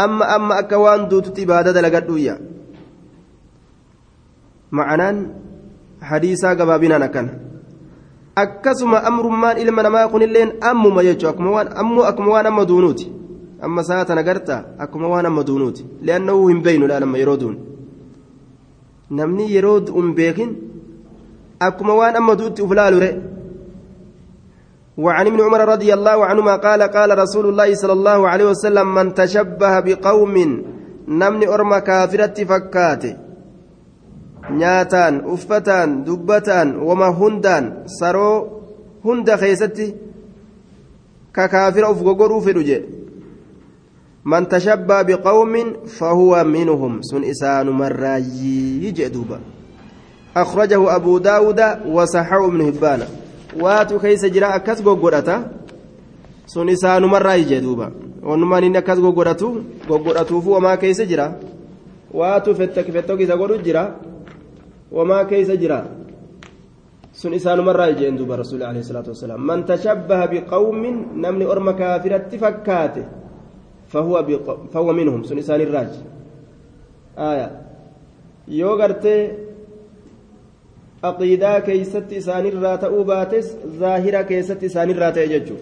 أما 0.04 0.24
أما 0.36 0.58
أكوان 0.58 1.08
دوتو 1.08 1.30
تبادة 1.30 1.80
لقدوية 1.80 2.34
معنى 4.72 5.08
حديثا 6.02 6.48
قبابنا 6.58 6.98
نكن. 6.98 7.26
أكسما 8.38 8.98
أمر 9.08 9.24
مان 9.28 9.56
إلما 9.62 9.82
نما 9.82 10.02
يكون 10.02 10.22
اللين 10.22 10.50
أم 10.70 10.94
ما 10.94 11.02
يجو 11.02 11.28
أكموان 11.28 11.66
أم 11.80 11.98
أكموان 11.98 12.46
أما 12.46 12.62
دونوتي. 12.70 13.12
أما 13.64 13.82
ساعة 13.82 14.10
نقرتا 14.10 14.56
أكموان 14.80 15.26
أما 15.26 15.42
دونوتي. 15.42 15.84
لأنه 16.02 16.32
هم 16.32 16.62
بين 16.62 16.82
لا 16.86 17.00
لما 17.00 17.18
يرودون. 17.18 17.54
نمني 19.10 19.46
يرود 19.54 19.90
أم 19.90 20.14
بيكين 20.14 20.50
أكموان 21.62 22.16
أما 22.16 22.34
دوتي 22.34 22.64
أفلالو 22.64 22.98
رئ 22.98 23.14
وعن 24.98 25.26
ابن 25.26 25.40
عمر 25.40 25.60
رضي 25.68 25.94
الله 25.94 26.24
عنهما 26.26 26.56
قال 26.56 26.82
قال 26.82 27.18
رسول 27.18 27.46
الله 27.48 27.74
صلى 27.74 27.92
الله 27.92 28.28
عليه 28.28 28.44
وسلم 28.44 28.94
من 28.94 29.14
تشبه 29.14 29.80
بقوم 29.80 30.34
نمني 31.08 31.46
أرم 31.48 31.78
كافرة 31.78 32.44
فكات 32.44 33.04
dubbataan 36.04 36.84
wama 36.84 37.08
hundaan 37.08 37.88
saroo 37.88 38.60
hunda 39.00 39.40
keeysatti 39.40 39.94
ka 41.32 41.48
kaafira 41.48 41.88
uf 41.88 42.04
gogoruu 42.04 42.44
fedhu 42.44 42.62
jedhe 42.62 43.04
من 44.24 44.48
تشبه 44.48 45.02
بقوم 45.02 45.54
فهو 45.86 46.44
منهم. 46.44 47.02
سن 47.02 47.24
إسان 47.24 47.70
مرايي 47.70 48.90
جدوبا 48.90 49.40
أخرجه 50.36 50.96
أبو 50.96 51.18
داود 51.18 51.60
وصححه 51.86 52.46
ابن 52.46 52.60
هبان 52.60 53.00
كيس 54.04 54.24
جراء 54.34 54.58
كسبو 54.58 54.94
قرأتا 55.02 55.36
سن 56.46 56.68
إسان 56.68 57.02
مرايي 57.04 57.44
جدوبا 57.50 57.88
ونمان 58.28 58.64
إن 58.64 58.78
كسبو 58.88 59.10
قرأتو 59.18 59.48
قرأتو 59.88 60.36
وما 60.56 60.74
كيس 60.82 61.00
جراء 61.10 61.30
واتو 62.18 62.50
فتك 62.58 62.86
فتك 62.94 63.18
إذا 63.24 63.34
قرأت 63.40 63.60
جراء 63.66 63.88
وما 64.96 65.18
كيس 65.30 65.50
جراء 65.50 66.04
sun 67.14 67.30
isaanumarraa 67.34 67.86
ijeen 67.94 68.16
duuba 68.18 68.36
rasuuli 68.36 68.64
alayhi 68.66 68.84
salaatu 68.86 69.10
wasalaam 69.14 69.38
man 69.50 69.60
tashabbaha 69.64 70.26
biqawmin 70.32 70.96
namni 71.24 71.46
orma 71.46 71.72
kaafiratti 71.78 72.38
fakkaate 72.42 73.02
fahuwa 74.72 74.92
minhum 74.98 75.22
sun 75.24 75.38
isaanirraaj 75.38 75.92
aya 77.16 77.50
yoo 78.48 78.74
gartee 78.76 79.43
aqiidaa 81.08 81.58
keeysatti 81.68 82.14
isaanirraa 82.22 82.76
ta'uu 82.84 83.04
baates 83.10 83.46
zaahira 83.80 84.20
keessatti 84.30 84.66
isaanirraa 84.70 85.12
ta'e 85.16 85.26
jechuu 85.34 85.58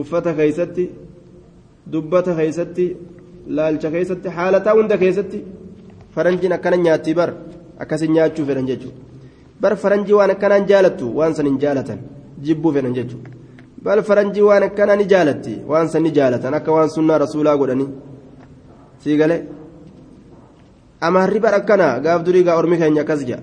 uffata 0.00 0.30
keeysatti 0.40 0.84
dubbata 1.92 2.32
keeysatti 2.40 2.86
laalcha 3.58 3.88
keessatti 3.96 4.28
haalataa 4.38 4.74
hunda 4.78 4.96
keessatti 5.02 5.38
faranjiin 6.14 6.54
akkana 6.58 6.76
nyaattii 6.84 7.14
bar 7.20 7.30
akkasin 7.84 8.12
nyaachuu 8.16 8.46
fedhan 8.50 8.66
jechuudha 8.70 9.00
bar 9.62 9.72
faranjii 9.82 10.16
waan 10.18 10.32
akkanaan 10.36 10.68
jaalattu 10.70 11.06
waan 11.18 11.34
san 11.38 11.46
hin 11.50 11.58
jaalatan 11.64 11.98
jibbuu 12.46 12.72
fedhan 12.76 12.94
jechuudha 12.98 13.30
bal 13.86 14.02
faranjii 14.08 14.44
waan 14.48 14.64
akkanaa 14.68 14.96
ni 15.00 15.06
jaalatti 15.12 15.54
waan 15.72 15.88
san 15.92 16.02
ni 16.06 16.10
jaalatan 16.18 16.54
akka 16.58 16.72
waan 16.76 16.90
sunnaa 16.96 17.18
rasuulaa 17.24 17.56
godhanii 17.60 17.88
sii 19.04 19.16
galee 19.20 19.40
amaarri 21.08 21.40
bar 21.44 21.54
akkana 21.60 21.88
gaaf 22.06 22.24
durii 22.26 22.44
gaa 22.48 22.56
ormi 22.62 22.76
keenya 22.80 23.02
akkas 23.04 23.22
jira 23.28 23.40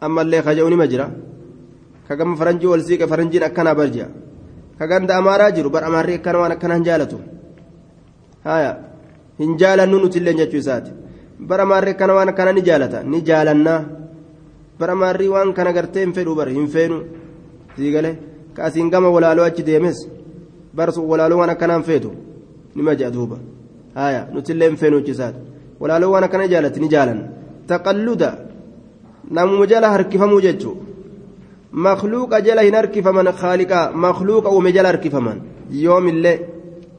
ammallee 0.00 0.42
kaja'u 0.46 0.70
nima 0.70 0.86
jira 0.92 1.06
kagama 2.08 2.36
faranjii 2.40 2.70
ol 2.74 2.82
siiqe 2.86 3.06
faranjiin 3.12 3.44
akkanaa 3.48 3.74
bar 3.80 3.88
jira 3.94 4.08
kaganda 4.78 5.16
amaaraa 5.20 5.50
jiru 5.56 5.70
bar 5.70 5.84
amaarri 5.88 6.14
akkana 6.18 6.38
waan 6.42 6.52
akkanaan 6.56 6.84
jaalatu 6.88 7.18
haya 8.44 8.70
hin 9.40 9.56
jaalannu 9.60 9.98
nutillee 10.02 10.34
jechuu 10.40 10.60
isaati 10.64 10.90
bar 11.50 11.60
amaarri 11.66 11.90
akkana 11.94 12.14
waan 12.18 12.28
akkana 12.32 12.52
ni 12.52 12.62
jaalata 12.68 13.02
ni 13.10 13.20
jaalannaa 13.28 13.80
bara 14.78 14.94
maarrii 14.94 15.28
waan 15.34 15.52
kana 15.58 15.72
gartee 15.72 16.04
hin 16.06 16.12
fedhu 16.16 16.34
bar 16.38 16.48
hin 16.56 16.68
feenu 16.74 16.98
sii 17.76 17.92
galee 17.92 18.14
ka 18.54 18.64
asiin 18.68 18.90
gama 18.90 19.10
walaaloo 19.16 19.44
achi 19.50 19.62
deemes 19.68 19.98
bar 20.80 20.88
walaaloo 21.12 21.38
waan 21.40 21.50
akkanaan 21.54 21.82
feetu 21.88 22.10
nima 22.76 22.94
jedha 22.98 23.10
duuba 23.16 23.38
haya 23.94 24.20
nutillee 24.34 24.68
hin 24.70 24.76
feenu 24.82 25.00
jechisaati 25.00 25.38
walaaloo 25.80 26.10
waan 26.14 26.24
akkana 26.28 26.46
jaalatti 26.52 26.80
ni 26.84 26.88
jaalan 26.94 27.20
taqalluda 27.72 28.30
namuma 29.30 29.66
jala 29.66 29.90
harkifamuu 29.94 30.40
jechuu 30.46 30.76
makluuqa 31.86 32.40
jala 32.40 32.62
hin 32.62 32.74
harkifaman 32.80 33.32
khaaliqaa 33.40 33.90
makluuqa 34.04 34.52
uume 34.54 34.72
jala 34.72 34.88
harkifaman 34.92 35.40
yoomillee 35.84 36.38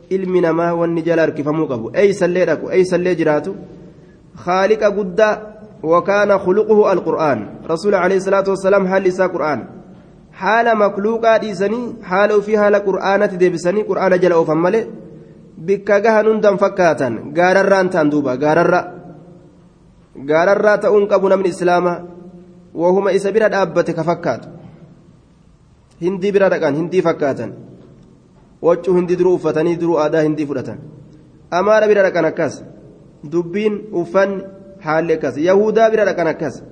ilmi 0.10 0.42
namaa 0.48 0.74
wanni 0.82 1.02
jala 1.08 1.22
harkifamuu 1.28 1.68
qabu 1.72 1.92
eeysallee 2.04 2.46
dhaqu 2.50 2.72
eeysallee 2.78 3.16
jiraatu 3.22 3.56
khaaliqa 4.46 4.96
guddaa 4.98 5.36
وكان 5.84 6.38
خلقه 6.38 6.94
القرآن 6.94 7.40
رسول 7.70 7.96
عليه 7.96 8.16
الصلاة 8.16 8.44
والسلام 8.50 8.88
حال 8.88 9.04
لسا 9.04 9.26
قرآن 9.28 9.60
حال 10.32 10.78
مخلوقا 10.78 11.38
ديسني 11.38 12.04
حال 12.04 12.42
في 12.42 12.58
حال 12.58 12.76
قرآن 12.76 13.30
تدبسني 13.30 13.82
قرآن 13.82 14.20
جل 14.20 14.32
أوفمله 14.32 14.88
بك 15.58 15.92
جهنم 15.92 16.40
دم 16.40 16.58
فكاتا 16.58 17.10
غارران 17.38 17.90
تندوبا 17.90 18.34
غارر 18.44 18.74
غارر 20.30 20.76
تؤن 20.76 21.04
قبنا 21.12 21.36
من 22.76 22.86
إسلام 22.86 22.96
وهما 22.96 23.16
إسبير 23.16 23.48
دابتك 23.48 24.02
فكات 24.02 24.46
هندي 26.02 26.32
برا 26.32 26.48
دقان 26.48 26.76
هندي 26.76 27.02
فكاتا 27.02 27.54
وجه 28.62 28.92
هندي 28.92 29.16
درو 29.16 29.38
فتني 29.38 29.76
درو 29.76 29.98
آدا 29.98 30.26
هندي 30.28 30.46
فرتا 30.46 30.76
أمار 31.54 31.88
برا 31.88 32.10
دقان 32.10 32.26
أكاس 32.26 32.64
دبين 33.24 33.74
أفن 33.94 34.60
haalli 34.80 35.14
akkas 35.14 35.38
yahudaa 35.38 35.90
bira 35.92 36.06
dhaqan 36.06 36.28
akkas 36.28 36.64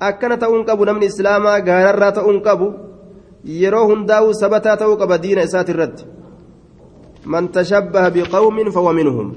akkana 0.00 0.36
ta'uun 0.38 0.66
qabu 0.66 0.84
namni 0.84 1.06
islaamaa 1.06 1.60
gaararraa 1.60 2.12
ta'uun 2.18 2.42
qabu 2.42 2.72
yeroo 3.44 3.86
hundaa'uu 3.90 4.34
sabataa 4.34 4.76
ta'uu 4.76 4.98
qaba 4.98 5.18
diina 5.22 5.46
isaati 5.48 5.72
irratti 5.74 6.04
man 7.24 7.48
tashabbaha 7.48 8.10
biqawmin 8.10 8.72
fahuwa 8.74 8.94
minhum 9.00 9.28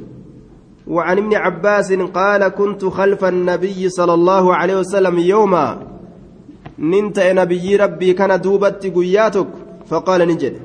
وعن 0.89 1.17
ابن 1.17 1.35
عباس 1.35 1.93
قال 1.93 2.47
كنت 2.47 2.85
خلف 2.85 3.25
النبي 3.25 3.89
صلى 3.89 4.13
الله 4.13 4.55
عليه 4.55 4.77
وسلم 4.79 5.19
يوما 5.19 5.87
ننت 6.79 7.19
نبي 7.19 7.75
ربي 7.75 8.13
كان 8.13 8.41
دوبت 8.41 8.85
قياتك 8.95 9.47
فقال 9.85 10.27
نجد 10.27 10.55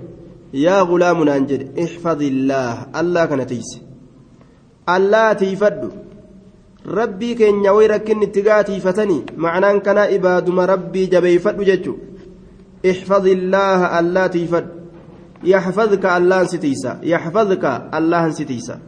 يا 0.54 0.80
غلام 0.80 1.24
ننجد 1.24 1.78
احفظ 1.78 2.22
الله 2.22 2.86
الله 3.00 3.24
كان 3.24 3.46
تيس 3.46 3.70
الله 4.88 5.32
تيفد 5.32 6.02
way 6.84 7.86
rakkinni 7.86 8.26
itti 8.26 8.42
gaatiifatanii 8.42 9.24
macnaan 9.36 9.80
kana 9.80 10.10
ibaaduma 10.10 10.66
rabbii 10.66 11.06
jabeeyfadhu 11.06 11.64
jechu 11.64 11.92
ixfad 12.82 13.26
illaaha 13.26 13.92
allaa 13.98 14.28
tiifadhu 14.28 14.70
yaxfadka 15.44 16.14
allahan 16.14 16.48
si 16.48 16.58
tiisa 16.58 16.98
yaxfadka 17.02 17.92
allahan 17.92 18.32
si 18.32 18.44
tiisa 18.44 18.78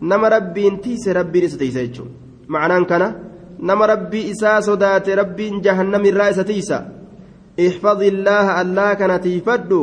nama 0.00 0.28
rabbiin 0.28 0.78
tiise 0.84 1.12
rabbiin 1.12 1.44
isa 1.44 1.58
tiisa 1.58 1.80
jechu 1.86 2.04
macnaan 2.48 2.84
kana 2.86 3.08
nama 3.58 3.86
rabbii 3.86 4.28
isaa 4.32 4.60
sodaate 4.62 5.14
rabbiin 5.14 5.62
jahannamirraa 5.62 6.28
isa 6.34 6.44
tiisa 6.44 6.84
kana 9.00 9.18
tiifadhu 9.18 9.80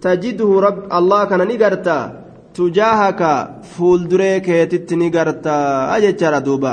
tajidhu 0.00 0.62
allah 0.98 1.28
kana 1.28 1.44
ni 1.44 1.56
gartaa 1.56 2.12
tujaahaka 2.56 3.30
fuulduree 3.76 4.40
keetitti 4.40 4.96
ni 4.96 5.10
gartaa 5.10 6.00
jechaadha 6.00 6.44
duuba 6.48 6.72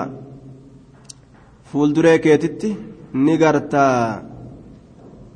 fuulduree 1.71 2.17
keetitti 2.25 2.69
ni 3.25 3.37
gartaa 3.37 4.21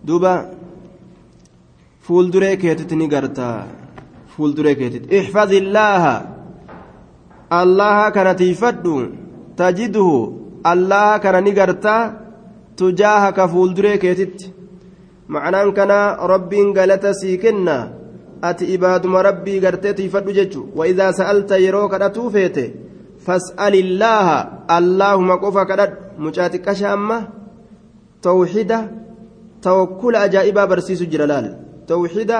duuba 0.07 0.33
fuulduree 2.07 2.55
keetitti 2.57 2.95
ni 2.95 3.07
gartaa 3.07 3.57
fuulduree 4.35 4.75
keetitti 4.75 5.15
ixfad 5.17 5.51
illaaha 5.61 6.13
allaha 7.49 8.11
kana 8.11 8.35
tiifadhu 8.35 8.95
tajidhu 9.55 10.07
allaha 10.63 11.19
kana 11.19 11.41
ni 11.41 11.51
gartaa 11.51 12.13
tujaahaka 12.75 13.47
fuulduree 13.47 13.97
keetitti 14.03 14.53
macnaan 15.27 15.71
kana 15.77 15.99
rabbiin 16.33 16.73
galata 16.73 17.13
sii 17.13 17.37
kenna 17.43 17.75
ati 18.41 18.65
ibaaduma 18.75 19.23
rabbii 19.29 19.59
gartee 19.59 19.93
tiifadhu 19.93 20.31
jechu 20.39 20.67
waidaa 20.75 21.11
sa'alta 21.19 21.57
yeroo 21.65 21.87
kadhatuu 21.93 22.29
feete 22.35 22.65
fas'alillaaha 23.25 24.37
allaahuma 24.77 25.39
qofa 25.43 25.65
kadhadhu 25.71 26.21
mucaa 26.25 26.49
xiqqasha 26.53 26.93
amma 26.97 27.17
tawxida 28.27 28.79
tawakkula 29.61 30.21
ajaa'ibaa 30.27 30.67
barsiisu 30.71 31.05
jira 31.11 31.25
laal 31.31 31.47
tawxida 31.91 32.37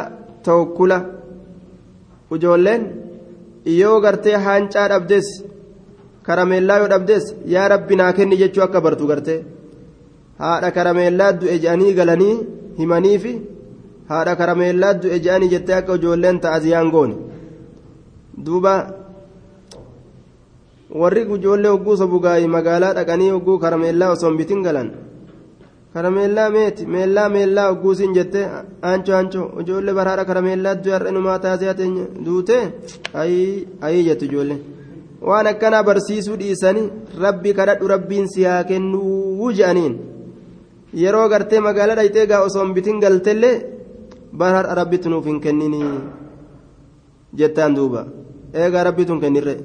tawakkula 0.48 0.98
ijoolleen 2.36 2.84
yoo 3.76 4.00
gartee 4.02 4.38
haancaa 4.46 4.88
dhabdes 4.92 5.28
karameellaa 6.28 6.78
yoo 6.82 6.90
dhabdes 6.94 7.26
yaa 7.54 7.68
rabbi 7.74 7.96
naa 8.00 8.12
kenni 8.18 8.38
jechuu 8.42 8.64
akka 8.66 8.82
bartu 8.82 9.08
gartee. 9.12 9.40
Haadha 10.44 10.72
karameellaa 10.78 11.32
du'e 11.40 11.60
je'anii 11.64 11.94
galanii 12.00 12.36
himaniifi 12.80 13.34
haadha 14.10 14.36
karameellaa 14.42 14.94
du'e 15.02 15.20
je'anii 15.26 15.50
jettee 15.54 15.76
akka 15.80 15.96
ijoolleen 16.00 16.40
ta'aziyaan 16.46 16.92
goone. 16.96 17.16
Duuba 18.46 18.74
warri 21.02 21.22
ijoollee 21.38 21.72
hogguu 21.76 21.98
sobugaayii 22.02 22.48
magaalaa 22.58 22.94
dhaqanii 22.98 23.30
hogguu 23.36 23.60
karameellaa 23.66 24.12
osoo 24.16 24.30
hin 24.30 24.38
bitin 24.42 24.64
galan 24.68 24.92
karameellaa 25.94 26.50
meeti? 26.56 26.86
Meellaa 26.94 27.30
meellaa 27.36 27.68
hogguu 27.70 27.94
siin 28.00 28.14
jettee 28.18 28.46
aancho 28.90 29.12
aancho 29.18 29.42
ijoollee 29.62 29.94
baraadha 30.00 30.26
karameellaa 30.30 30.76
du'e 30.84 30.94
har'inumaa 30.98 31.40
taasee 31.46 31.74
teenya 31.80 32.04
duute 32.26 32.58
ayii 33.86 34.04
jettu 34.08 34.26
ijoolleen 34.30 34.62
waan 35.30 35.48
akkanaa 35.52 35.84
barsiisuu 35.88 36.38
dhiisanii 36.42 36.86
rabbi 37.24 37.54
kadhadhu 37.60 37.88
rabbiin 37.94 38.28
si 38.34 38.44
haa 38.50 38.64
kennuu 38.70 39.52
je'aniin. 39.58 39.96
Yeroo 41.02 41.28
gartee 41.32 41.60
magaalaa 41.68 41.96
dhayxee 42.00 42.26
gaa 42.32 42.42
osoo 42.48 42.64
hin 42.66 42.74
bitin 42.78 43.00
galtellee 43.04 43.56
bara 44.40 44.62
rabbitu 44.80 45.10
nuuf 45.10 45.26
hin 45.30 45.40
kenninii 45.46 45.90
jettaan 47.40 47.76
duuba. 47.78 48.02
Eegaa 48.54 48.84
rabbitu 48.88 49.12
hin 49.14 49.22
kennirre 49.26 49.56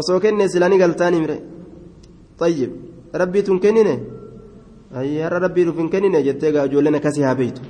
osoo 0.00 0.18
kenne 0.24 0.48
silanii 0.48 0.78
galtaanii 0.82 1.20
mire 1.24 1.36
xayyib 2.40 2.70
rabbitu 3.20 3.52
hin 3.52 3.60
kennine 3.64 3.94
har'a 4.95 5.39
rabbii 5.45 5.65
nuuf 5.69 5.79
hin 5.83 5.89
kennine 5.95 6.23
jettee 6.27 6.51
gaa 6.51 6.65
ijoolleen 6.69 6.99
akkasii 6.99 7.25
haa 7.29 7.35
beeytu 7.41 7.61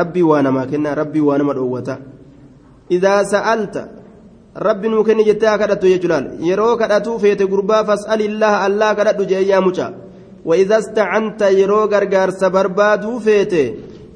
rabbii 0.00 0.26
waa 0.30 0.42
namaa 0.48 0.66
kenna 0.72 0.94
rabbii 1.02 1.24
waa 1.28 1.38
nama 1.38 1.54
dhoowwata 1.60 1.98
idaa 2.96 3.20
sa'alta 3.34 3.86
rabbi 4.68 4.88
nuu 4.88 5.04
kenni 5.08 5.24
jettee 5.30 5.48
haa 5.52 5.62
kadhattu 5.62 5.94
jechuudhaan 5.94 6.28
yeroo 6.50 6.74
kadhatuu 6.82 7.16
feete 7.24 7.46
gurbaa 7.54 7.82
fas'alillaha 7.92 8.60
allaa 8.66 8.92
kadhadhu 9.00 9.30
jee 9.32 9.46
yaa 9.52 9.64
mucaa 9.68 9.92
وإذا 10.48 10.78
استعنت 10.78 11.40
يرو 11.60 11.80
غرغار 11.92 12.30
سبربادو 12.40 13.12
فيته 13.26 13.66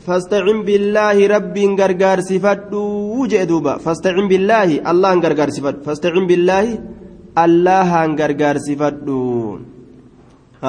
فاستعن 0.07 0.59
بالله 0.69 1.17
ربي 1.37 1.65
غرغار 1.81 2.19
صفدو 2.31 3.27
جدوبا 3.33 3.75
فاستعن 3.85 4.27
بالله 4.33 4.69
الله 4.91 5.13
غرغار 5.25 5.51
صفد 5.57 5.77
فاستعن 5.87 6.25
بالله 6.31 6.67
الله 7.45 7.91
غرغار 8.21 8.57
صفدو 8.67 9.21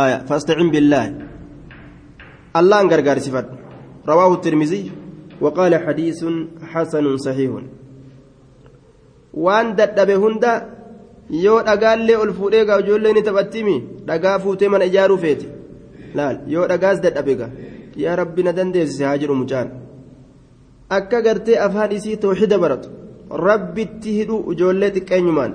آية 0.04 0.18
فاستعن 0.30 0.68
بالله 0.74 1.06
الله 2.59 2.81
غرغار 2.93 3.19
صفد 3.27 3.47
رواه 4.11 4.31
الترمذي 4.39 4.83
وقال 5.41 5.73
حديث 5.85 6.21
حسن 6.73 7.17
صحيح 7.27 7.51
وان 9.45 9.67
ددبه 9.79 10.17
هندا 10.25 10.53
yoo 11.31 11.61
dhagaallee 11.69 12.17
ol 12.23 12.31
fuudhee 12.39 12.65
gaa 12.69 12.79
ijoollee 12.83 13.13
ni 13.15 13.23
taphattimi 13.23 13.75
dhagaa 14.09 14.39
fuutee 14.45 14.69
mana 14.73 14.85
ijaaruu 14.91 15.19
feeti 15.25 15.49
laal 16.19 16.37
yoo 16.55 16.67
dhagaas 16.71 17.03
dadhabe 17.05 17.35
gaa 17.41 17.51
yaa 18.03 18.17
rabbi 18.21 18.43
na 18.47 18.53
dandeessise 18.59 19.05
haa 19.09 19.19
jedhu 19.23 19.35
mucaan 19.41 19.69
akka 20.99 21.21
gartee 21.27 21.59
afaan 21.67 21.93
isii 21.99 22.17
tooxida 22.23 22.59
baratu 22.65 22.89
rabbitti 23.49 24.17
hidhu 24.19 24.39
ijoollee 24.53 24.91
xiqqeenyumaan 24.97 25.53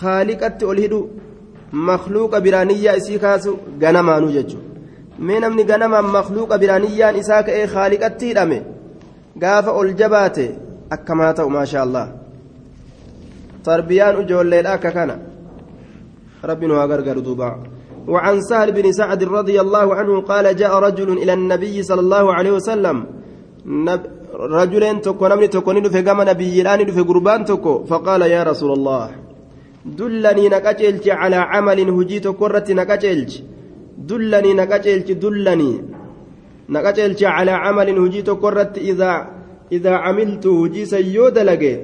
haaliqatti 0.00 0.64
ol 0.70 0.80
hidhu 0.84 1.00
makluuqa 1.90 2.40
biraaniyyaa 2.46 2.98
isii 3.02 3.18
kaasu 3.26 3.52
ganamaanuu 3.84 4.32
jechuudha 4.38 4.67
mee 5.26 5.40
namni 5.40 5.64
ganamaan 5.70 6.14
makluuqa 6.18 6.60
biraaniyyaan 6.62 7.16
isaa 7.22 7.42
ka'ee 7.42 7.66
haaliqatti 7.74 8.30
hidhame 8.30 8.58
gaafa 9.42 9.76
ol 9.80 9.92
jabaate 10.00 10.46
akkamaa 10.96 11.34
ta'u 11.34 11.50
maashaa 11.50 11.82
allah. 11.88 12.08
تربيان 13.68 14.14
أجول 14.20 14.54
ككنا 14.84 15.16
ربنا 16.50 16.74
وغرغر 16.74 17.18
دوبا 17.26 17.50
وعن 18.12 18.40
سهل 18.40 18.68
بن 18.72 18.86
سعد 18.92 19.24
رضي 19.24 19.56
الله 19.64 19.86
عنه 19.98 20.20
قال 20.20 20.56
جاء 20.56 20.72
رجل 20.86 21.08
إلى 21.22 21.32
النبي 21.32 21.76
صلى 21.82 22.00
الله 22.00 22.34
عليه 22.36 22.52
وسلم 22.58 22.96
نب 23.66 24.02
رجلين 24.58 25.00
تكو 25.06 25.26
نمني 25.30 25.48
تكو 25.48 25.72
ندو 25.72 25.88
في 25.94 26.00
قام 26.06 26.20
نبي 26.30 26.60
الآن 26.62 26.80
في 26.96 27.00
قربان 27.00 27.40
تكو 27.50 27.84
فقال 27.90 28.22
يا 28.22 28.42
رسول 28.50 28.70
الله 28.78 29.08
دلني 29.98 30.44
نكاجلج 30.54 31.06
على 31.20 31.36
عمل 31.36 31.78
هجيت 31.96 32.26
كرة 32.40 32.66
نكاجلج 32.80 33.30
دلني 33.98 34.54
نكاجلج 34.54 35.12
دلني 35.12 35.72
نكاجلج 36.68 37.24
على 37.24 37.50
عمل 37.50 37.88
كرة 38.42 38.72
إذا 38.76 39.26
إذا 39.72 39.92
عملت 39.94 40.46
هجي 40.46 40.84
سيود 40.84 41.38
لقي 41.38 41.74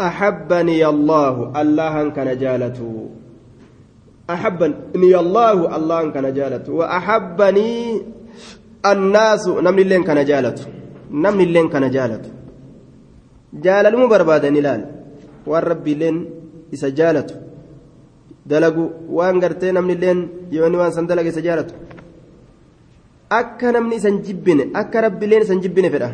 أحبني 0.00 0.86
الله 0.86 1.60
الله 1.60 2.08
كان 2.10 2.38
جالته 2.38 3.08
أحبني 4.30 5.12
الله 5.24 5.76
الله 5.76 6.10
كان 6.10 6.34
جالته 6.34 6.72
وأحبني 6.72 7.70
الناس 8.86 9.48
نمني 9.48 9.82
اللين 9.82 10.02
كان 10.02 10.24
جالته 10.24 10.64
نمني 11.10 11.44
اللين 11.44 11.68
كان 11.68 11.90
جالته 11.90 12.30
جال 13.64 13.86
المبرباد 13.86 14.46
نلال 14.46 14.82
والرب 15.46 15.88
لين 15.88 16.16
إسا 16.74 16.88
جالته 16.88 17.51
dalagu 18.50 18.84
waan 19.16 19.36
gartee 19.42 19.72
namni 19.76 19.92
illeen 19.96 20.20
yoo 20.54 20.66
inni 20.66 20.78
waan 20.82 20.92
san 20.96 21.06
dalage 21.06 21.28
isa 21.34 21.42
jaalatu 21.46 21.74
akka 23.40 23.72
namni 23.72 23.96
isan 24.00 24.16
jibbine 24.26 24.64
akka 24.80 24.98
rabbileen 25.04 25.42
isan 25.42 25.60
jibbine 25.64 25.90
fedha. 25.94 26.10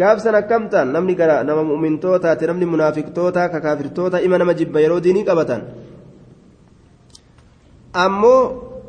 Gaafsan 0.00 0.34
akkamtaan 0.40 0.88
namni 0.94 1.14
gara 1.20 1.44
nama 1.44 1.62
mu'mintootaati 1.70 2.46
namni 2.50 2.66
munaafiqtoota 2.72 3.48
kakaafirtoota 3.52 4.22
ima 4.26 4.38
nama 4.38 4.54
jibba 4.60 4.80
yeroo 4.84 5.00
diinii 5.04 5.24
qabatan. 5.28 5.60
Ammoo 8.04 8.40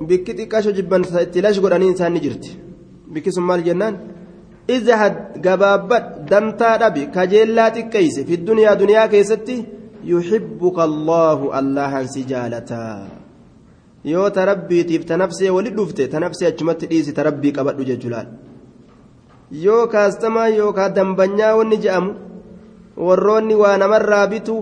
bikki 0.10 0.32
xiqqasho 0.38 0.72
jibban 0.78 1.04
itti 1.26 1.42
lash 1.46 1.60
godhanii 1.64 1.92
isaan 1.96 2.14
ni 2.14 2.20
jirti. 2.26 2.50
Bikki 3.14 3.32
sun 3.36 3.44
maal 3.50 3.62
jennaan? 3.68 3.96
Izahad 4.76 5.16
gabaabbadh 5.46 6.08
dantaa 6.32 6.76
dhabi 6.82 7.02
kajeellaa 7.16 7.70
xiqqeyse 7.76 8.22
fi 8.28 8.34
duniyaa 8.48 8.76
duniyaa 8.82 9.08
keessatti 9.14 9.56
yuxibbuka 10.12 10.84
allaahu 10.90 11.52
allahan 11.60 12.08
si 12.14 12.24
jaalataa 12.32 13.08
yoo 14.14 14.30
ta 14.36 14.46
rabbiitiif 14.52 15.06
ta 15.10 15.18
nafsee 15.18 15.50
wali 15.58 15.70
dhufte 15.78 16.08
ta 16.14 16.20
nafsee 16.26 16.48
achumatti 16.52 16.88
dhiisi 16.92 17.14
ta 17.18 17.24
rabbii 17.30 17.54
qabadhu 17.58 17.88
jechuudhaan 17.90 18.28
yoo 19.66 19.84
kaastamaa 19.94 20.48
yookaan 20.60 20.96
dambanyaa 20.98 21.54
wanni 21.60 21.78
je'amu 21.86 22.12
warroonni 23.08 23.56
waa 23.62 23.78
namarraa 23.84 24.26
bitu 24.34 24.56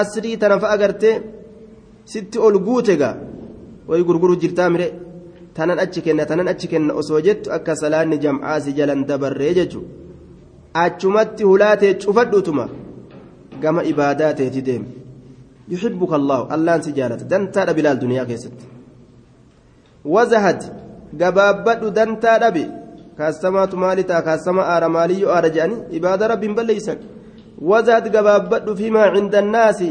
asrii 0.00 0.36
tana 0.36 0.60
fa'a 0.62 0.72
agartee 0.78 1.16
sitti 2.12 2.38
ol 2.46 2.56
guute 2.66 2.96
gaa 3.02 3.16
wayi 3.88 4.04
gurguru 4.08 4.36
jirtaa 4.42 4.70
mire. 4.70 4.88
Tanan 5.58 5.78
achi 5.82 6.00
kenna 6.06 6.24
tanan 6.30 6.48
achi 6.52 6.68
kenna 6.70 6.94
osoo 7.00 7.20
jettu 7.26 7.50
akka 7.56 7.74
salaanni 7.80 8.18
jam'aa 8.24 8.58
si 8.64 8.72
jalan 8.78 9.00
dabarree 9.08 9.54
jechuudha 9.58 9.90
achumatti 10.82 11.42
hulaatee 11.50 11.94
cufadhutuma 12.02 12.66
gama 13.62 13.84
ibaadaa 13.92 14.32
teeti 14.40 14.62
deeme 14.62 14.88
yuhibbuka 15.74 16.16
allahu 16.20 16.44
allaan 16.56 16.82
si 16.82 16.92
jaalata 16.98 17.24
dantaadha 17.32 17.74
bilaal 17.78 17.98
duniyaa 18.04 18.26
keessatti 18.30 18.66
wazahad 20.14 20.60
gabaabbadhu 21.22 21.90
dantaa 21.98 22.38
dhabe 22.44 22.64
kaastamaatu 23.18 23.76
maali 23.84 24.04
ta'a 24.10 24.22
kaastama 24.28 24.66
aara 24.74 24.88
maaliyyoo 24.96 25.32
aara 25.36 25.54
jedhanii 25.56 25.96
ibaada 26.00 26.28
rabbiin 26.32 26.54
balleeysan 26.58 26.98
wazahad 27.70 28.06
gabaabbadhu 28.16 28.76
fiimaa 28.80 29.08
cinda 29.16 29.38
annaasi 29.44 29.90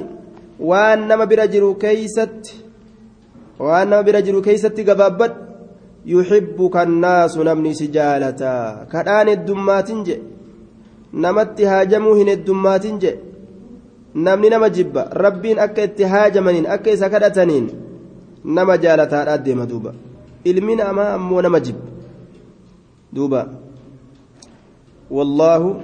waan 0.69 1.08
nama 1.10 1.25
bira 1.32 1.47
jiru 1.53 1.75
keeysatti 1.84 2.63
waan 3.67 3.89
nama 3.89 4.03
bira 4.10 4.21
jiru 4.21 4.41
keeysatti 4.47 4.88
gabaabbadhu 4.89 5.47
yuhibbuka 6.15 6.82
annaasu 6.88 7.43
namni 7.43 7.75
si 7.75 7.88
jaalata 7.97 8.51
kadhaan 8.91 9.30
heddummaatin 9.34 10.03
je 10.08 10.21
namatti 11.25 11.65
haajamuu 11.71 12.13
hin 12.19 12.30
heddummaatin 12.34 12.99
je 13.03 13.12
namni 14.25 14.49
nama 14.49 14.69
jibba 14.69 15.03
rabbiin 15.23 15.60
akka 15.60 15.84
itti 15.88 16.03
haajamaniin 16.13 16.65
akka 16.75 16.89
isa 16.91 17.10
kadhataniin 17.10 17.67
nama 18.43 18.77
jaalataadha 18.77 19.38
deema 19.45 19.65
duuba 19.71 19.93
ilmi 20.43 20.75
namaa 20.75 21.13
ammoo 21.17 21.41
nama 21.41 21.60
jibba 21.60 21.86
duuba 23.13 23.41
wallaahu 25.17 25.75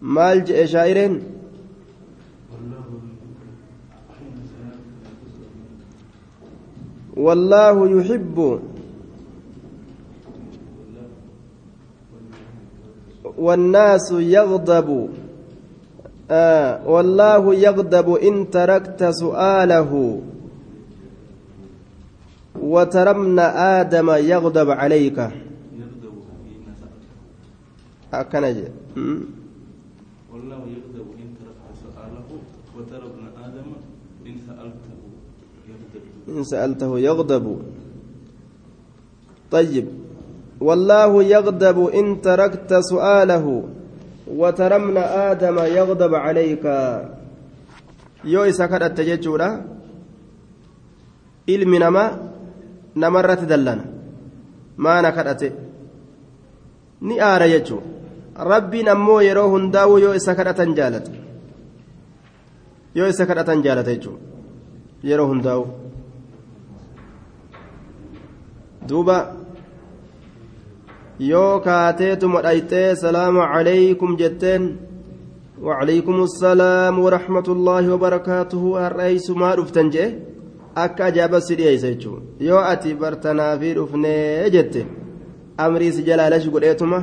maal 0.00 0.42
je'e 0.48 0.66
shaa'ireen 0.76 1.20
والله 7.20 7.76
يحب 8.00 8.60
والناس 13.38 14.12
يغضب 14.12 14.88
آه 16.30 16.86
والله 16.86 17.54
يغضب 17.54 18.14
إن 18.14 18.50
تركت 18.50 19.04
سؤاله. 19.04 19.90
وترمنا 22.60 23.46
آدم 23.80 24.10
يغضب 24.10 24.70
عليك. 24.70 25.18
أكنج 28.14 28.58
والله 30.32 30.60
يغضب 30.76 31.08
إن 31.18 31.28
تركت 31.40 31.68
سؤاله. 31.82 32.28
وتركنا 32.78 33.28
آدم 33.46 33.68
إن 34.26 34.34
سألته 34.46 34.94
يغضب. 35.66 36.02
إن 36.30 36.44
سألته 36.44 36.98
يغضب. 36.98 37.46
طيب. 39.50 39.86
والله 40.60 41.22
يغضب 41.22 41.78
إن 41.86 42.20
تركت 42.20 42.74
سؤاله. 42.74 43.64
وترمنا 44.29 45.31
آدم 45.31 45.57
يغضب 45.59 46.13
عليك 46.15 46.65
yoo 48.25 48.45
isa 48.49 48.65
kadhatte 48.67 49.05
jechuudha 49.05 49.47
ilmi 51.53 51.77
namaa 51.79 52.17
namarratti 53.03 53.45
dallana 53.51 53.83
maana 54.85 55.11
kadhate 55.17 55.49
ni 57.07 57.19
aara 57.29 57.47
jechuu 57.53 57.81
rabbiin 58.51 58.89
ammoo 58.95 59.19
yeroo 59.27 59.49
hundaa'u 59.53 59.97
yoo 60.05 60.13
isa 60.19 60.35
kadhatan 60.39 60.73
jaalata 60.79 61.11
yoo 62.97 63.07
isa 63.13 63.29
kadhatan 63.29 63.61
jaalata 63.65 63.93
jechuu 63.95 64.17
yeroo 65.09 65.27
hundaa'u 65.33 65.63
duuba 68.89 69.17
yoo 71.31 71.59
kaateetuma 71.65 72.41
dhayxee 72.45 72.95
salaamu 73.03 73.41
calaykum 73.53 74.11
jetteen 74.23 74.63
وعليكم 75.65 76.17
السلام 76.23 76.99
ورحمة 76.99 77.47
الله 77.55 77.83
وبركاته 77.93 78.87
الرئيس 78.87 79.27
ما 79.41 79.55
رفتن 79.55 79.89
جه 79.89 80.07
أكا 80.77 81.07
أجاب 81.07 81.35
السيدي 81.35 81.65
يسيجو 81.75 82.13
يو 82.47 82.59
أتي 82.59 82.93
برتنا 82.93 83.57
في 83.59 83.73
رفني 83.73 84.49
جت 84.55 84.75
أمري 85.59 85.91
سجلالة 85.91 86.37
شقريتما 86.43 86.99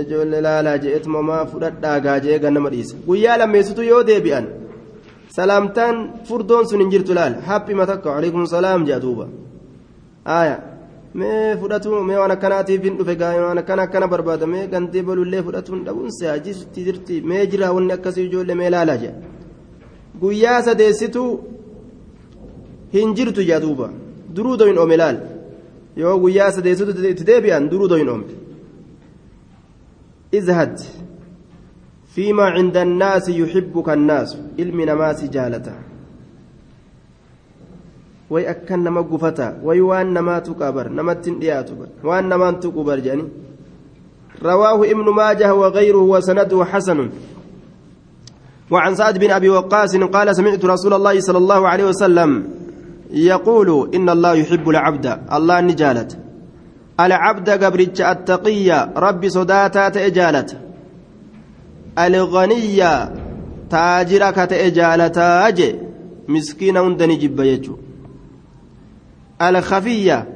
ijoollee 0.00 0.40
laalaa 0.46 0.78
je'etuma 0.84 1.20
maa 1.22 1.44
fudhadhaa 1.50 1.98
gaajee 2.06 2.38
gannama 2.38 2.70
dhiisa 2.72 2.96
guyyaa 3.06 3.36
lammeessitu 3.40 3.82
yoo 3.90 4.02
deebi'an 4.08 4.46
salaamtaan 5.36 5.96
furdoon 6.28 6.64
sun 6.68 6.80
hin 6.82 6.90
jirtu 6.94 7.14
laal 7.18 7.34
haphima 7.48 7.86
takka 7.90 8.10
waalaikum 8.12 8.46
salaam 8.46 8.84
jedha 8.88 9.00
duuba 9.04 9.26
aaya 10.36 10.56
Mee 11.19 11.55
fudhatu 11.61 11.89
mee 12.09 12.17
waan 12.21 12.31
akkanaatiif 12.35 12.83
hin 12.87 12.95
dhufe 12.99 13.15
gaa 13.21 13.33
waan 13.45 13.57
akkana 13.63 13.81
akkana 13.87 14.07
barbaada 14.13 14.47
mee 14.53 14.63
gantee 14.73 15.03
balullee 15.09 15.43
fudhatuun 15.47 15.83
dhabuun 15.87 16.11
se'a 16.19 16.37
jirti 16.45 17.21
mee 17.31 17.43
jira 17.51 17.71
wanni 17.75 17.93
akkasii 17.97 18.25
ijoollee 18.29 18.57
mee 18.61 18.69
laalaa 18.75 18.97
jedha 19.03 19.19
guyyaa 20.23 20.59
sadeessitu 20.67 21.23
hin 22.95 23.13
jirtu 23.17 23.41
jedha 23.49 23.59
duuba 23.65 23.87
duruu 24.35 24.55
doyin 24.61 24.77
oome 24.83 24.97
laal 25.03 25.17
yoo 26.01 26.15
guyyaa 26.23 26.51
sadeessitu 26.57 26.91
itti 27.13 27.23
deebi'an 27.31 27.69
duruu 27.71 27.89
doyin 27.93 28.09
oome 28.15 28.25
izhad 30.41 30.77
فيما 32.15 32.43
عند 32.57 32.77
الناس 32.77 33.25
يحبك 33.29 33.87
الناس 33.89 34.29
علم 34.59 34.77
نماس 34.89 35.19
جالته 35.35 35.75
way 38.33 38.43
akkan 38.53 38.79
nama 38.85 39.01
gufata 39.11 39.47
way 39.67 39.79
waan 39.89 40.07
namaatu 40.17 40.51
qabar 40.61 40.85
namattin 40.97 41.33
dhiyaatu 41.41 41.73
waan 42.09 42.25
namaantu 42.31 42.67
qubar 42.77 42.99
jedhani 43.05 43.25
رواه 44.43 44.79
ابن 44.93 45.07
ماجه 45.19 45.49
وغيره 45.55 46.03
وسنده 46.13 46.65
حسن 46.71 46.99
وعن 48.71 48.91
سعد 48.95 49.15
بن 49.23 49.31
ابي 49.31 49.49
وقاص 49.49 49.95
قال 49.95 50.27
سمعت 50.35 50.65
رسول 50.65 50.93
الله 50.93 51.15
صلى 51.19 51.37
الله 51.37 51.61
عليه 51.67 51.85
وسلم 51.91 52.29
يقول 53.31 53.69
ان 53.95 54.07
الله 54.09 54.33
يحب 54.33 54.65
العبد 54.69 55.05
الله 55.35 55.57
نجالت 55.61 56.11
العبد 57.05 57.49
قبرج 57.63 58.01
التقي 58.01 58.67
ربي 59.05 59.29
صداتا 59.29 59.89
تجالت 59.95 60.49
الغني 62.05 62.79
تاجرك 63.69 64.35
تجالتا 64.35 65.47
أجي 65.47 65.69
مسكين 66.33 66.77
هندني 66.77 67.15
جب 67.15 67.39
يجو 67.39 67.73
الخفية 69.49 70.27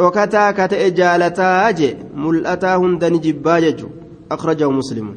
ركتا 0.00 0.50
كتئ 0.50 0.90
جالتا 0.90 1.68
أجي 1.68 1.96
ملأتا 2.14 2.76
هندن 2.76 3.20
جباجج 3.20 3.84
أخرجه 4.30 4.70
مسلم 4.70 5.16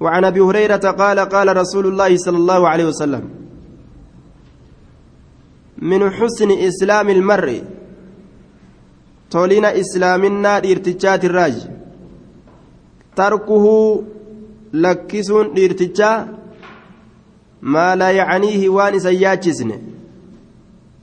وعن 0.00 0.24
أبي 0.24 0.40
هريرة 0.40 0.76
قال 0.90 1.18
قال 1.20 1.56
رسول 1.56 1.86
الله 1.86 2.16
صلى 2.16 2.36
الله 2.36 2.68
عليه 2.68 2.84
وسلم 2.84 3.24
من 5.78 6.10
حسن 6.10 6.50
إسلام 6.50 7.08
المرء 7.08 7.62
تولين 9.30 9.64
إسلامنا 9.64 10.58
إرتجات 10.58 11.24
الراج 11.24 11.56
تركه 13.16 13.66
لكسون 14.72 15.46
إرتجا 15.58 16.28
ما 17.62 17.96
لا 17.96 18.10
يعنيه 18.10 18.68
وان 18.68 18.98
سياجزن 18.98 19.70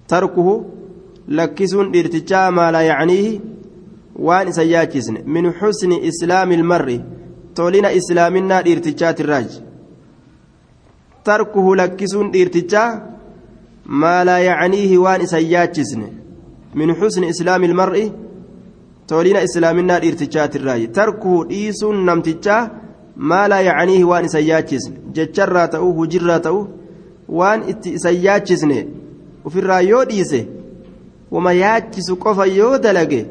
تركه 0.07 0.65
lakkisuun 1.27 1.91
dhiirtichaa 1.93 2.51
maa 2.51 2.71
laa 2.71 2.81
yacniihi 2.81 3.41
waan 4.19 4.47
isa 4.47 4.63
yaachisne. 4.63 5.23
Min 5.25 5.53
xusni 5.59 5.99
islaami 6.09 6.55
ilmarri 6.55 7.01
tolina 7.55 7.89
islaaminaa 7.91 8.61
dhiirtichaatirraaj 8.65 9.47
tarkuhu 11.23 11.75
lakkisuun 11.75 12.31
dhiirtichaa 12.33 12.89
maa 13.87 14.25
laa 14.25 14.39
yacniihi 14.39 14.97
waan 14.97 15.21
isa 15.21 15.39
yaachisne. 15.39 16.07
Min 16.75 16.95
xusni 16.95 17.27
islaami 17.27 17.65
ilmar'i 17.67 18.11
tolina 19.07 19.41
islaaminaa 19.47 19.99
dhiirtichaatirraaj 19.99 20.87
tarkuhu 20.97 21.43
dhiisuun 21.49 22.05
namtichaa 22.05 22.69
maa 23.15 23.47
laa 23.49 23.61
yacniihi 23.61 24.03
waan 24.03 24.25
isa 24.25 24.39
yaachisne. 24.39 24.97
Jecharraa 25.15 25.67
ta'u 25.67 25.93
hujirraa 25.93 26.39
ta'u 26.39 26.67
waan 27.39 27.69
itti 27.69 27.89
isa 27.99 28.11
yaachisne 28.11 28.87
ufirraa 29.45 29.81
yoo 29.81 30.05
dhiise 30.05 30.47
wama 31.33 31.51
yaachisu 31.63 32.15
qofa 32.23 32.45
yoo 32.59 32.77
dalage 32.85 33.21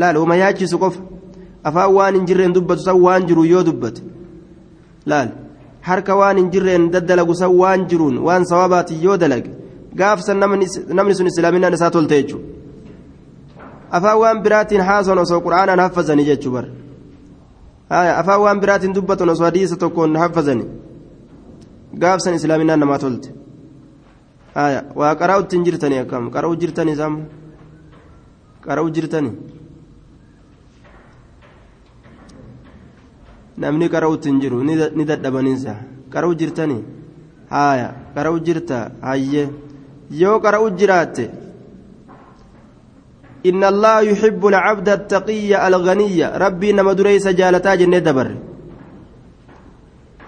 laal 0.00 0.16
wama 0.22 0.36
yaachisu 0.42 0.78
qofa 0.84 1.00
afaan 1.68 1.92
waan 1.96 2.14
hin 2.18 2.26
jirreen 2.28 2.52
dubbatu 2.56 2.82
san 2.86 2.96
waan 3.06 3.26
jiru 3.28 3.44
yoo 3.52 3.62
dubbate 3.68 4.00
laal 5.12 5.28
harka 5.88 6.16
waan 6.20 6.36
hin 6.40 6.48
jirreen 6.54 6.90
daddalagu 6.94 7.34
san 7.42 7.50
waan 7.60 7.86
jiruun 7.90 8.16
waan 8.26 8.44
sawabaati 8.52 8.94
yoo 9.04 9.16
dalage 9.22 9.50
gaafsan 10.00 10.38
namni 10.98 11.14
sun 11.18 11.26
islaaminaan 11.32 11.74
isaa 11.78 11.90
tolte 11.96 12.14
jechuudha 12.22 12.46
afaan 13.96 14.18
waan 14.22 14.42
biraatiin 14.44 14.82
haason 14.90 15.18
osoo 15.24 15.40
quraanaan 15.46 15.80
haffazanii 15.84 16.24
jechuu 16.30 16.52
bar 16.56 16.64
afaan 18.20 18.40
waan 18.44 18.60
biraatiin 18.62 18.94
dubbatan 18.96 19.28
osoo 19.34 19.44
hadiisa 19.48 19.76
tokkoon 19.82 20.16
haffazanii 20.22 20.66
gaafsan 22.02 22.34
islaaminaan 22.40 22.80
namaa 22.84 22.98
tolte 23.04 23.28
waa 25.00 25.14
qara'u 25.20 25.40
ittiin 25.44 25.64
jirtanii 25.66 25.98
akkam 26.04 26.30
qara'u 26.36 26.56
jirtanii 26.62 26.96
samu 27.02 27.18
qara'u 28.66 28.88
jirtanii 28.96 29.34
namni 33.62 33.86
qara'u 33.94 34.14
ittiin 34.18 34.40
jiru 34.42 34.58
ni 34.98 35.04
dadhabaniinsa 35.10 35.74
qara'u 36.14 36.34
jirtanii 36.40 36.82
haaya 37.54 37.88
qara'u 38.16 38.38
jirta 38.46 38.78
hayyee 39.08 39.48
yoo 40.22 40.36
qara'u 40.44 40.68
jiraatte 40.80 41.26
إن 43.50 43.60
الله 43.72 43.96
يحب 44.10 44.42
العبد 44.52 44.88
التقي 44.88 45.50
الغني 45.68 46.18
ربي 46.44 46.68
نما 46.72 46.92
دريس 46.98 47.28
جالتا 47.40 47.74
جنة 47.80 47.98
دبر 48.08 48.28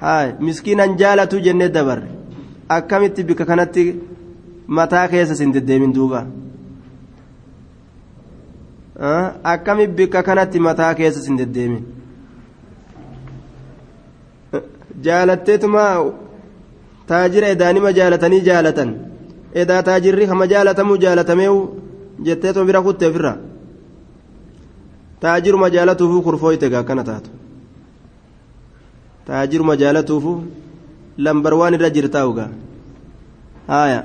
هاي 0.05 0.27
مسكينا 0.47 0.87
جالتو 1.01 1.39
جنة 1.47 1.67
دبر 1.77 1.99
أكمت 2.77 3.17
بك 3.29 3.41
كانت 3.49 3.77
mataa 4.67 5.09
keessa 5.09 5.35
sin 5.39 5.53
deddeemin 5.55 5.95
duuba 5.95 6.27
akkami 8.99 9.87
bikka 9.87 10.23
kanatti 10.23 10.59
mataa 10.61 10.95
keessa 10.95 11.21
sin 11.21 11.37
deddeemin 11.39 11.85
jaalatteetuma 15.05 15.83
taajira 17.07 17.49
edaanima 17.55 17.93
jaalatanii 17.99 18.41
jaalatan? 18.49 18.91
Edaa 19.55 19.83
taajirri 19.83 20.27
hama 20.27 20.47
jaalatamuu 20.53 20.97
jaalatameewu 21.05 21.61
jetteetuma 22.25 22.67
bira 22.67 22.83
kutte 22.83 23.07
ofirra 23.09 23.37
taajiruma 25.21 25.71
jaalatuufu 25.71 26.23
kurfooyte 26.23 26.69
gaa 26.71 26.81
akkana 26.85 27.05
taatu. 27.05 27.31
Taajiruma 29.27 29.77
jaalatuufu 29.77 30.33
lambar 31.19 31.55
waan 31.55 31.75
irra 31.75 31.91
jirtaa'u 31.97 32.33
gaa? 32.39 32.51
Haaya. 33.69 34.05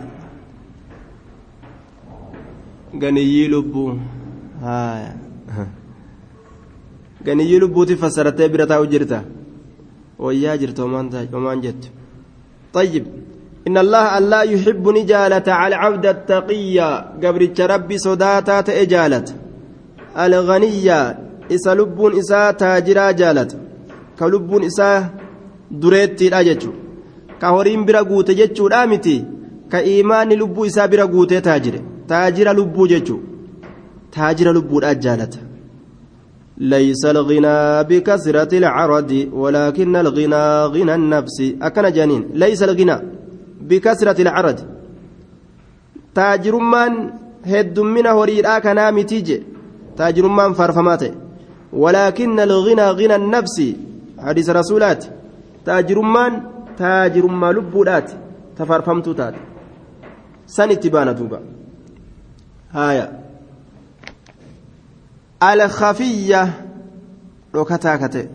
Ganiyyii 3.01 3.47
lubbuu 3.47 3.99
haaya 4.64 5.12
ganiyyii 7.26 7.61
lubbuuti 7.64 7.96
fassarattee 8.02 8.48
bira 8.54 8.66
taa'u 8.72 8.87
jirta 8.92 9.18
wayyaa 10.24 10.56
jirta 10.62 10.82
homaan 10.82 11.61
jettu 11.66 11.88
طيب 12.76 13.04
إن 13.68 13.76
الله 13.78 14.18
ألا 14.18 14.40
يحب 14.42 14.85
نجالة 14.88 15.46
على 15.61 15.74
العبد 15.74 16.06
التقي 16.06 16.78
قبرتش 17.22 17.61
ربي 17.61 17.98
صداتا 17.98 18.61
تأجالت 18.61 19.28
الغنية 20.24 21.00
إسا 21.54 21.74
لبون 21.74 22.12
إسا 22.18 22.50
تاجرا 22.50 23.11
جالت 23.11 23.50
كلبون 24.18 24.64
إسا 24.64 25.11
دريتي 25.70 26.28
الأجج 26.28 26.62
كهورين 27.40 27.85
برا 27.87 28.00
قوت 28.09 28.30
جتشو 28.30 28.66
رامتي 28.66 29.24
كإيمان 29.72 30.28
لبو 30.40 30.64
إسا 30.64 30.87
برا 30.87 31.04
قوت 31.04 31.35
تاجره 31.35 31.82
taajira 32.09 32.52
lubbuu 32.52 32.87
jechuun 32.87 33.20
Taajira 34.12 34.52
lubbuudhaan 34.58 35.00
jaalata 35.06 35.39
ليس 36.62 37.06
الغنى 37.06 37.84
بكثرة 37.89 38.58
العرض 38.58 39.12
ولكن 39.34 39.95
الغنى 39.95 40.45
غنى 40.74 40.95
النفس. 40.95 41.38
أكن 41.62 41.91
جانين 41.91 42.24
ليس 42.34 42.63
الغنى 42.63 42.97
بكثرة 43.62 44.21
العرض. 44.21 44.60
تاجر 46.15 46.56
من 46.74 46.91
هد 47.45 47.80
من 47.80 48.06
هريرا 48.08 48.60
كنا 48.60 48.91
متيج 48.91 49.41
تاجر 49.97 50.28
من 50.28 50.54
فرفمات 50.54 51.04
ولكن 51.74 52.39
الغنى 52.39 52.88
غنى 53.00 53.15
النفس. 53.15 53.58
حديث 54.19 54.50
رسولات. 54.50 55.06
تاجر 55.65 56.02
من 56.02 56.32
تاجر 56.78 57.26
ما 57.28 57.52
لبودات. 57.52 58.12
تفرفمت 58.58 59.10
تات 59.10 59.36
سنتبان 60.45 61.15
توبا 61.15 61.39
هايا 62.71 63.06
الخفية 65.43 66.54
dhokataa 67.54 67.97
kate 67.97 68.30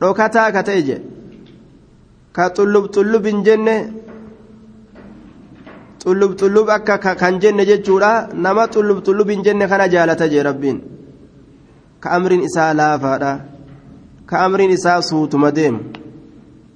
dhokataa 0.00 0.50
kate 0.52 0.74
je 0.82 0.96
ka 2.32 2.44
xullub 2.56 2.84
xullub 2.94 3.24
hin 3.30 3.44
jenne 3.46 3.74
xullub 6.02 6.32
xullub 6.40 6.68
akka 6.76 7.14
kan 7.20 7.38
jenne 7.42 7.64
jechuudha 7.70 8.12
nama 8.34 8.66
xullub 8.74 8.98
xullub 9.06 9.28
hin 9.30 9.44
jenne 9.46 9.68
kana 9.70 9.86
jaalata 9.94 10.28
je 10.32 10.42
rabbiin 10.48 10.78
ka 12.02 12.10
amriin 12.16 12.42
isaa 12.48 12.74
laafaadha 12.80 13.32
ka 14.26 14.36
amriin 14.46 14.74
isaa 14.78 15.00
suutuma 15.10 15.50
deemu 15.58 15.80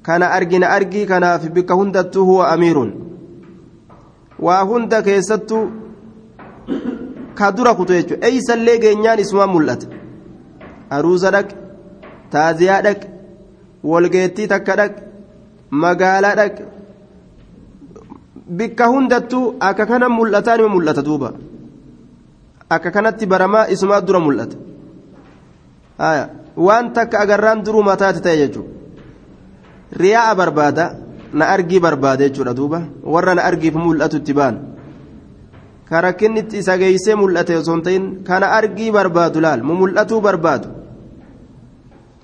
kana 0.07 0.27
argina 0.37 0.71
argii 0.77 1.07
kanaaf 1.13 1.49
bikka 1.57 1.75
hundattuu 1.81 2.25
huwa 2.31 2.49
amiiruun 2.55 2.91
waa 4.47 4.63
hunda 4.71 5.03
keessattuu 5.09 5.65
ka 7.39 7.53
dura 7.57 7.75
kutu 7.79 7.93
jechuudha 7.99 8.27
eeysallee 8.29 8.79
geenyaan 8.85 9.19
isumaan 9.25 9.51
mul'ata 9.55 9.87
aruusa 10.97 11.31
dhaq 11.37 11.49
taaziyaa 12.35 12.83
dhaq 12.87 13.01
walgeettii 13.93 14.49
takka 14.53 14.77
dhaq 14.81 14.95
magaalaa 15.85 16.35
dhaq 16.41 16.57
bikka 18.59 18.87
hundattuu 18.93 19.47
akka 19.69 19.87
kana 19.87 20.09
mul'ataa 20.19 20.57
nima 20.57 20.75
mul'ata 20.77 21.03
duuba 21.09 21.33
akka 22.77 22.91
kanatti 22.91 23.27
baramaa 23.33 23.67
isumaa 23.77 24.01
dura 24.01 24.21
mul'ata 24.27 24.57
waan 26.67 26.93
takka 26.93 27.17
agarraan 27.25 27.65
duruu 27.67 27.83
mataati 27.91 28.21
ta'e 28.27 28.37
jechuudha 28.43 28.71
riyaa'a 30.03 30.35
barbaada 30.41 30.85
na 31.33 31.45
argii 31.55 31.81
barbaada 31.81 32.29
jechuudha 32.29 32.55
duuba 32.55 32.83
warra 33.15 33.35
na 33.35 33.43
argiif 33.51 33.75
mul'atu 33.75 34.17
itti 34.23 34.33
baan 34.39 34.74
barbaadu 38.93 39.41
laal 39.41 39.63
mul'atuu 39.63 40.21
barbaadu 40.21 40.69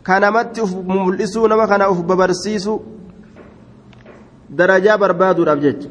ka 0.03 0.21
namatti 0.21 0.61
uf 0.61 0.73
mul'isuu 0.75 1.49
nama 1.49 1.67
kana 1.67 1.91
uf 1.91 2.01
babarsiisu 2.03 2.75
darajaa 4.51 4.99
barbaaduudhaaf 4.99 5.61
jecha 5.61 5.89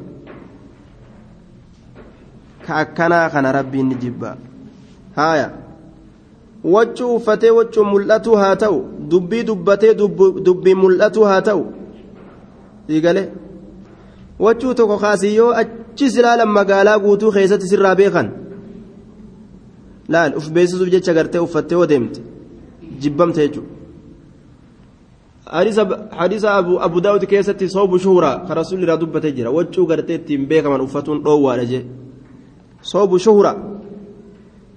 ka 2.65 2.75
akkanaa 2.84 3.29
kana 3.29 3.51
rabbiin 3.51 3.88
ni 3.89 3.95
jibba 3.95 4.38
haaya 5.15 5.49
waccuu 6.63 7.15
uffatee 7.15 7.49
waccuu 7.60 7.86
mul'atuu 7.91 8.36
haa 8.41 8.55
ta'u 8.55 8.79
dubbii 9.12 9.43
dubbatee 9.43 9.93
dubbii 10.45 10.75
mul'atuu 10.75 11.25
haa 11.32 11.41
ta'u 11.41 11.63
dhiigale 12.88 13.23
waccuu 14.39 14.73
tokko 14.73 14.97
kaasii 14.97 15.36
yoo 15.36 15.53
achis 15.99 16.15
ilaalan 16.19 16.49
magaalaa 16.59 16.99
guutuu 16.99 17.31
keessatti 17.35 17.67
sirraa 17.71 17.95
beekan 18.01 18.27
laal 20.13 20.31
uf 20.39 20.47
beeksisuuf 20.55 20.89
jecha 20.93 21.13
gartee 21.17 21.41
uffattee 21.47 21.75
yoo 21.77 21.88
deemte 21.91 22.19
jibbamte 23.01 23.39
jechuudha. 23.45 23.71
hadiisa 26.19 26.49
abu 26.88 27.01
daawud 27.01 27.25
keessatti 27.31 27.69
soobu 27.75 27.99
shuhuraa 27.99 28.35
ka 28.47 28.53
rasuulli 28.59 28.83
irraa 28.85 28.97
dubbatee 29.03 29.31
jira 29.38 29.51
waccuu 29.57 29.85
gartee 29.91 30.15
ittiin 30.19 30.47
beekaman 30.51 30.81
uffatuun 30.88 31.19
dhoowwaadha 31.25 31.65
jee 31.71 31.83
soobu 32.91 33.19
shuhuraa 33.25 33.57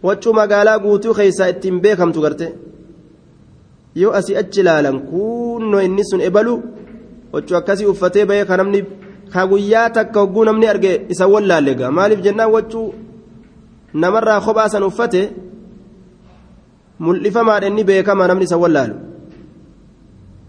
waccuu 0.06 0.32
magaalaa 0.40 0.78
guutuu 0.84 1.14
keessaa 1.18 1.48
ittiin 1.54 1.80
beekamtu 1.84 2.20
garte 2.24 2.46
yoo 4.00 4.12
asii 4.18 4.36
achi 4.42 4.60
ilaalan 4.60 4.98
kunnoo 5.10 5.80
inni 5.86 6.04
sun 6.10 6.20
ebalu 6.28 6.54
waccuu 7.32 7.56
akkasii 7.60 7.86
uffatee 7.92 8.24
bahee 8.28 8.44
ka 8.50 8.56
namni 8.56 8.82
ka 9.32 9.46
guyyaa 9.50 9.90
takka 9.96 10.20
hogguu 10.20 10.44
namni 10.44 10.66
arge 10.72 10.92
isa 11.12 11.26
wallaalle 11.26 11.74
gaa. 11.74 11.90
Maaliif 11.90 12.20
jennaan 12.24 12.50
waccuu? 12.54 12.88
Namarraa 13.94 14.40
kophaa 14.46 14.68
san 14.68 14.82
uffate 14.82 15.22
mul'ifamaadha 17.04 17.66
inni 17.68 17.84
beekama 17.88 18.26
namni 18.28 18.44
isa 18.44 18.56
wallaalu. 18.62 18.94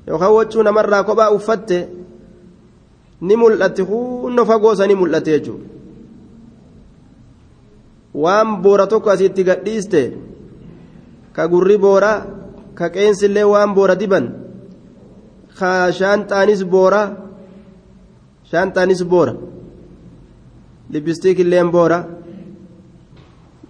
Yookaan 0.08 0.34
waccuu 0.38 0.64
namarraa 0.64 1.04
kophaa 1.08 1.32
uffatte 1.38 1.78
ni 3.22 3.36
mul'atti 3.42 3.84
kunno 3.90 4.46
fagoo 4.50 4.76
sanii 4.76 4.96
mul'ate 5.02 5.32
jechuudha. 5.32 5.68
Waan 8.24 8.62
boora 8.62 8.86
tokko 8.88 9.10
asitti 9.10 9.44
gadhiiste 9.44 10.02
ka 11.36 11.48
gurri 11.52 11.78
boora 11.78 12.12
ka 12.78 12.90
qeensillee 12.94 13.44
waan 13.54 13.72
boora 13.74 13.96
diban 13.96 14.26
ka 15.60 15.70
shaanxaanis 15.98 16.62
boora 16.74 17.02
shaanxaanis 18.52 19.02
boora 19.12 19.34
lippistiikilleen 20.92 21.70
boora 21.76 21.98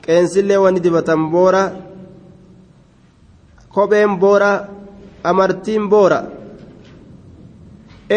qeensillee 0.05 0.57
wanni 0.63 0.79
dibatan 0.85 1.21
boora 1.33 1.63
kopheen 3.75 4.13
boora 4.23 4.51
amartiin 5.29 5.89
boora 5.89 6.19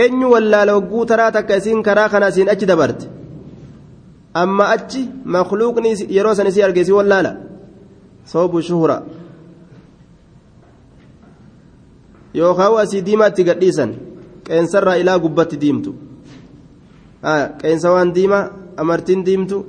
eenyu 0.00 0.30
wallaala 0.34 0.72
hogguu 0.76 1.04
taraa 1.10 1.32
takka 1.36 1.56
isiin 1.60 1.82
karaa 1.82 2.08
kana 2.08 2.28
isiin 2.32 2.48
achi 2.54 2.66
dabarte 2.70 3.06
amma 4.42 4.64
achi 4.76 5.02
makluuqni 5.24 5.90
yeroo 6.16 6.34
san 6.34 6.46
isii 6.50 6.62
arge 6.66 6.80
isii 6.80 6.98
wallaala 7.00 7.32
soobu 8.32 8.62
shuhura 8.68 8.96
yookaan 12.34 12.80
asii 12.82 13.02
diimaatti 13.06 13.44
gadhiisan 13.48 13.90
qeensarraa 14.46 14.96
ilaa 15.02 15.18
gubbatti 15.18 15.60
diimtu 15.62 15.94
qeensa 17.60 17.92
waan 17.92 18.14
diimaa 18.14 18.50
amartiin 18.76 19.24
diimtu 19.26 19.64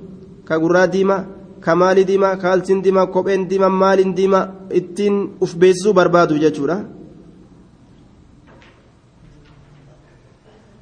ka 0.45 0.59
gurraa 0.59 0.87
diimaa 0.91 1.25
ka 1.59 1.75
maalii 1.75 2.07
diimaa 2.07 2.35
kaalsiin 2.43 2.83
diimaa 2.83 3.07
kopheen 3.07 3.49
diimaa 3.49 3.69
maaliin 3.69 4.15
diimaa 4.17 4.47
ittiin 4.79 5.15
uf 5.41 5.55
beeksisuu 5.55 5.93
barbaadu 5.93 6.39
jechuudha. 6.43 6.77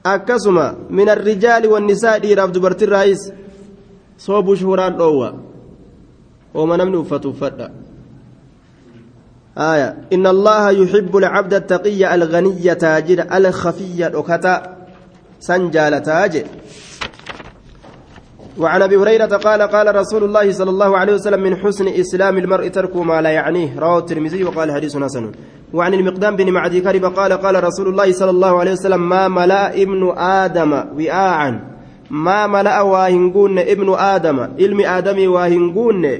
akkasuma 0.04 0.76
min 0.90 1.10
arrijaali 1.10 1.68
wannisaa 1.68 2.20
dhiiraaf 2.24 2.54
dubartirraayis 2.54 3.34
soobuu 4.18 4.56
shuhuraan 4.56 4.98
dhoowwa 4.98 5.30
ooma 6.54 6.78
namni 6.78 6.98
uffatu 6.98 7.30
uffadha 7.30 7.70
آية 9.58 9.96
إن 10.14 10.28
الله 10.28 10.70
يحب 10.72 11.18
العبد 11.18 11.54
التقي 11.54 12.16
الغني 12.16 12.76
تاجر 12.76 13.20
الخفي 13.38 14.10
ركتا 15.36 15.40
سنجال 15.40 16.04
تاجر 16.04 16.44
وعن 18.58 18.82
أبي 18.82 18.98
هريرة 18.98 19.26
قال 19.26 19.62
قال 19.62 19.96
رسول 19.96 20.24
الله 20.24 20.52
صلى 20.52 20.70
الله 20.70 20.98
عليه 20.98 21.14
وسلم 21.14 21.44
من 21.44 21.56
حسن 21.56 21.88
إسلام 21.88 22.38
المرء 22.38 22.68
ترك 22.68 22.96
ما 22.96 23.22
لا 23.22 23.30
يعنيه. 23.30 23.80
رواه 23.80 24.00
الترمذي 24.00 24.44
وقال 24.44 24.72
حديث 24.72 24.98
حسن. 24.98 25.32
وعن 25.74 25.94
المقدام 25.94 26.36
بن 26.36 26.52
معدي 26.52 26.82
كرب 26.82 27.06
قال 27.06 27.34
قال 27.34 27.64
رسول 27.64 27.88
الله 27.88 28.12
صلى 28.12 28.30
الله 28.30 28.60
عليه 28.60 28.72
وسلم 28.72 29.10
ما 29.10 29.28
ملأ 29.28 29.74
ابن 29.74 30.14
آدم 30.18 30.72
وعاء. 30.72 31.60
ما 32.10 32.48
ملأ 32.48 32.82
واهنقون 32.82 33.60
ابن 33.60 33.94
آدم. 33.94 34.40
علم 34.40 34.80
آدم 34.82 35.32
واهنقون 35.32 36.20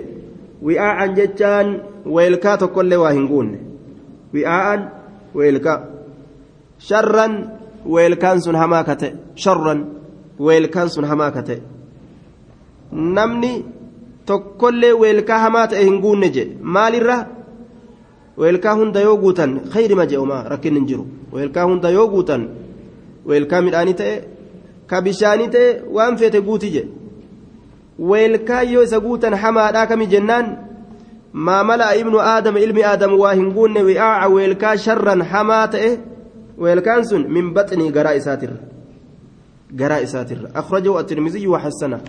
وعاء 0.64 1.08
جتان 1.08 1.80
ويلكا 2.06 2.56
كل 2.56 2.94
واهنقون 2.94 3.60
وعاء 4.36 4.92
ويلكا. 5.36 5.76
شرا 6.80 7.55
ويلكان 7.86 8.40
سن 8.40 8.56
هماكته 8.56 9.12
شرا 9.36 9.86
ويلكان 10.40 10.88
سن 10.88 11.06
هماكته 11.06 11.58
namni 12.92 13.66
tokkollee 14.26 14.94
weelkaa 14.94 15.40
hamaa 15.40 15.68
ta'e 15.68 15.84
hin 15.84 15.98
guunne 16.02 16.30
je 16.36 16.44
maalirra 16.76 17.18
weelkaa 18.42 18.76
hunda 18.80 19.00
yoo 19.08 19.18
guutan 19.24 19.60
khayrima 19.74 20.06
je'umaa 20.12 20.44
rakkin 20.54 20.78
hin 20.80 20.86
jiru 20.92 21.08
weelkaa 21.34 21.66
hunda 21.66 21.90
yoo 21.90 22.08
guutan 22.14 22.46
weelkaa 23.32 23.62
midhaanii 23.68 23.98
ta'e 24.02 24.14
ka 24.88 25.02
bishaanii 25.02 25.50
ta'e 25.56 25.68
waan 25.98 26.18
feete 26.22 26.42
guuti 26.48 26.72
je 26.76 26.84
weelkaa 28.12 28.62
yoo 28.72 28.84
isa 28.88 29.00
guutan 29.00 29.34
hamaadhaa 29.44 29.88
kami 29.92 30.08
jennaan 30.14 30.58
maa 31.34 31.64
mala'a 31.64 31.96
ibnu 32.02 32.20
aadama 32.32 32.60
ilmi 32.60 32.84
aadam 32.92 33.20
waa 33.20 33.34
hin 33.40 33.54
guunne 33.54 33.82
wi'aaca 33.90 34.34
weelkaa 34.36 34.76
sharran 34.88 35.22
hamaa 35.32 35.68
ta'e 35.68 35.92
at-tirmiziyyu 41.00 41.52
wa 41.52 41.60
hassana 41.60 42.00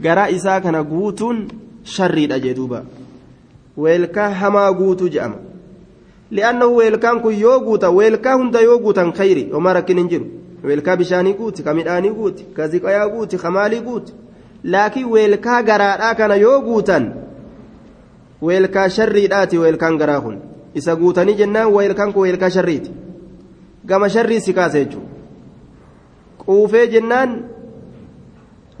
garaa 0.00 0.28
isaa 0.28 0.60
kana 0.60 0.82
guutuun 0.82 1.48
sharriidha 1.82 2.38
jee 2.38 2.54
duuba 2.54 2.84
weelkaa 3.76 4.30
hamaa 4.30 4.72
guutuu 4.72 5.08
je'ama 5.08 5.36
li'annahu 6.30 6.76
weelkaan 6.76 7.20
kun 7.20 7.40
yoo 7.40 7.60
guuta 7.60 7.90
weelkaa 7.90 8.36
hunda 8.36 8.60
yoo 8.60 8.78
guutan 8.78 9.12
khayri 9.12 9.50
homaa 9.52 9.72
rakkin 9.72 9.98
hin 9.98 10.08
jiru 10.08 10.26
weelkaa 10.64 10.96
bishaanii 10.96 11.34
guuti 11.34 11.62
ka 11.62 11.74
midhaanii 11.74 12.10
guuti 12.10 12.44
ka 12.56 12.68
ziqayaa 12.68 13.08
guuti 13.08 13.38
ka 13.38 13.50
maalii 13.50 13.80
guuti 13.80 14.12
laakiin 14.64 15.10
weelkaa 15.10 15.62
garaadhaa 15.62 16.14
kana 16.14 16.34
yoo 16.34 16.60
guutan 16.60 17.12
weelkaa 18.42 18.88
sharriidhaati 18.88 19.58
weelkaan 19.58 19.98
garaa 19.98 20.20
kun 20.20 20.38
isa 20.74 20.96
guutanii 20.96 21.34
jennaan 21.34 21.72
weelkaan 21.72 22.12
kun 22.12 22.22
weelkaa 22.22 22.50
sharriiti 22.50 22.90
gama 23.88 24.08
sharrii 24.08 24.40
si 24.40 24.52
kaasa 24.58 24.78
jechuudha 24.84 25.08
quufee 26.44 26.86
jennaan 26.94 27.30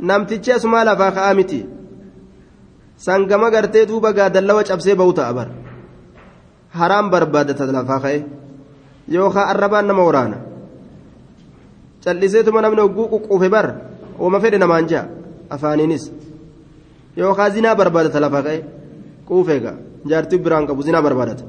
namtichi 0.08 0.52
asumaa 0.52 0.84
lafaa 0.88 1.12
ka'aa 1.16 1.34
miti 1.38 1.60
sangama 3.06 3.50
gartee 3.54 3.86
duuba 3.88 4.12
gaadallawa 4.18 4.64
cabsee 4.68 4.94
ba'u 5.00 5.12
ta'a 5.18 5.32
bar 5.38 5.48
haraan 6.78 7.10
barbaadata 7.12 7.66
lafaa 7.78 8.00
ka'e 8.04 8.18
yookaan 9.16 9.48
arrabaan 9.52 9.86
nama 9.86 10.02
waraana 10.08 10.38
calliseetuma 12.04 12.60
namni 12.62 12.80
hogguu 12.84 13.06
quqquufe 13.12 13.48
bar 13.54 13.66
ooma 14.18 14.38
fedhe 14.40 14.58
namaan 14.58 14.86
ja'a 14.90 15.04
afaaniinis 15.54 16.04
yookaan 17.16 17.52
zinaa 17.56 17.74
barbaadata 17.80 18.20
lafaa 18.24 18.42
ka'e 18.46 18.58
quufee 19.28 19.60
ga'a 19.64 19.74
jaartii 20.10 20.38
biraan 20.44 20.66
qabu 20.68 20.82
zinaa 20.82 21.02
barbaadata 21.06 21.44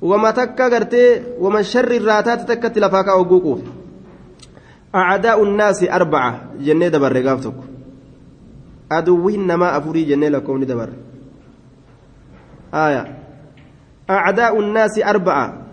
wama 0.00 1.62
sharri 1.62 1.96
irraa 1.96 2.22
taate 2.22 2.44
takkatti 2.44 2.80
lafaa 2.80 3.04
kaa 3.04 3.16
hogguu 3.16 3.40
quufa 3.40 3.78
أعداء 4.94 5.42
الناس 5.42 5.84
أربعة 5.84 6.40
جنة 6.60 6.88
دبر 6.88 7.12
رقابتك 7.12 7.54
أدوين 8.92 9.46
نما 9.46 9.76
أفوري 9.76 10.04
جنة 10.04 10.28
لكم 10.28 10.64
دبر 10.64 10.90
آية. 12.74 13.18
أعداء 14.10 14.60
الناس 14.60 14.98
أربعة. 14.98 15.66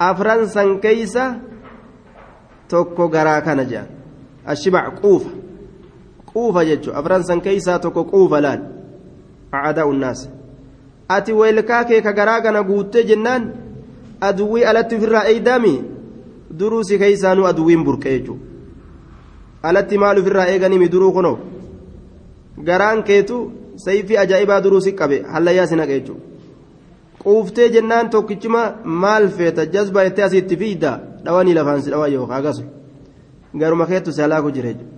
أفرنسا 0.00 0.78
كيسة 0.82 1.40
توكو 2.68 3.04
غراكا 3.06 3.54
نجا. 3.54 3.86
الشبع 4.48 4.88
قوفة. 4.88 5.30
قوفة 6.34 6.62
جتشو 6.62 6.92
أفرنسا 6.92 7.38
كيسة 7.38 7.76
توكو 7.76 8.02
قوفة 8.02 8.60
ati 11.16 11.32
weelkaa 11.32 11.84
kee 11.84 12.00
ka 12.06 12.12
garaa 12.18 12.40
kana 12.44 12.62
guuttee 12.62 13.04
jennaan 13.10 13.42
aduwwii 14.28 14.64
alatti 14.70 14.94
ofirraa 14.96 15.24
eeydaami 15.32 15.72
duruu 16.58 16.82
si 16.84 16.98
keeysaanuu 16.98 17.46
aduwwiin 17.50 17.84
burqee 17.84 18.18
jechuudha. 18.18 18.44
Alatti 19.62 19.98
maal 19.98 20.18
ofirraa 20.18 20.46
eeganimi 20.52 20.88
duruu 20.92 21.12
kunoo? 21.12 21.38
Garaan 22.68 23.02
keetu 23.08 23.36
sayfii 23.84 24.16
ajaa'ibaa 24.22 24.60
duruu 24.64 24.80
si 24.86 24.92
qabe 24.92 25.22
hallayyaa 25.32 25.66
si 25.66 25.76
naqa 25.76 25.92
jechuudha. 25.98 26.24
Quuftee 27.22 27.68
jennaan 27.74 28.10
tokkichuma 28.10 28.62
maal 28.84 29.28
feeta? 29.28 29.66
Jazbaa 29.66 30.04
jettee 30.04 30.24
asitti 30.24 30.56
fiidda 30.56 30.90
dhawanii 31.24 31.54
lafaan 31.54 31.82
si 31.82 31.90
dhawaa 31.90 32.08
yookaan 32.14 32.38
agasu. 32.40 32.64
Garuma 33.58 33.86
keetu 33.86 34.12
si 34.12 34.20
halaaku 34.20 34.50
jira 34.50 34.72
jechuudha. 34.72 34.96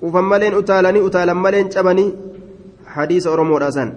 Quufan 0.00 0.24
maleen 0.24 0.54
utaalanii 0.54 1.00
utaalan 1.08 1.36
maleen 1.36 1.68
cabanii. 1.68 2.10
Hadiisa 2.94 3.30
oromoodhaa 3.30 3.72
san 3.78 3.92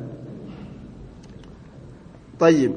طيب 2.40 2.72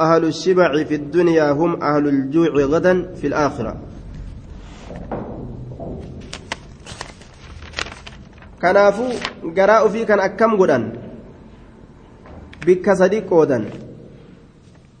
أهل 0.00 0.24
الشبع 0.24 0.84
في 0.84 0.94
الدنيا 0.94 1.52
هم 1.52 1.82
أهل 1.82 2.08
الجوع 2.08 2.54
غدا 2.72 2.94
في 3.14 3.26
الآخرة 3.26 3.76
kanaafuu 8.60 9.12
garaa 9.56 9.82
ofii 9.88 10.04
kan 10.04 10.20
akkam 10.20 10.56
godhan 10.60 10.82
bikka 12.66 12.96
sadi 12.96 13.20
qoodan 13.30 13.64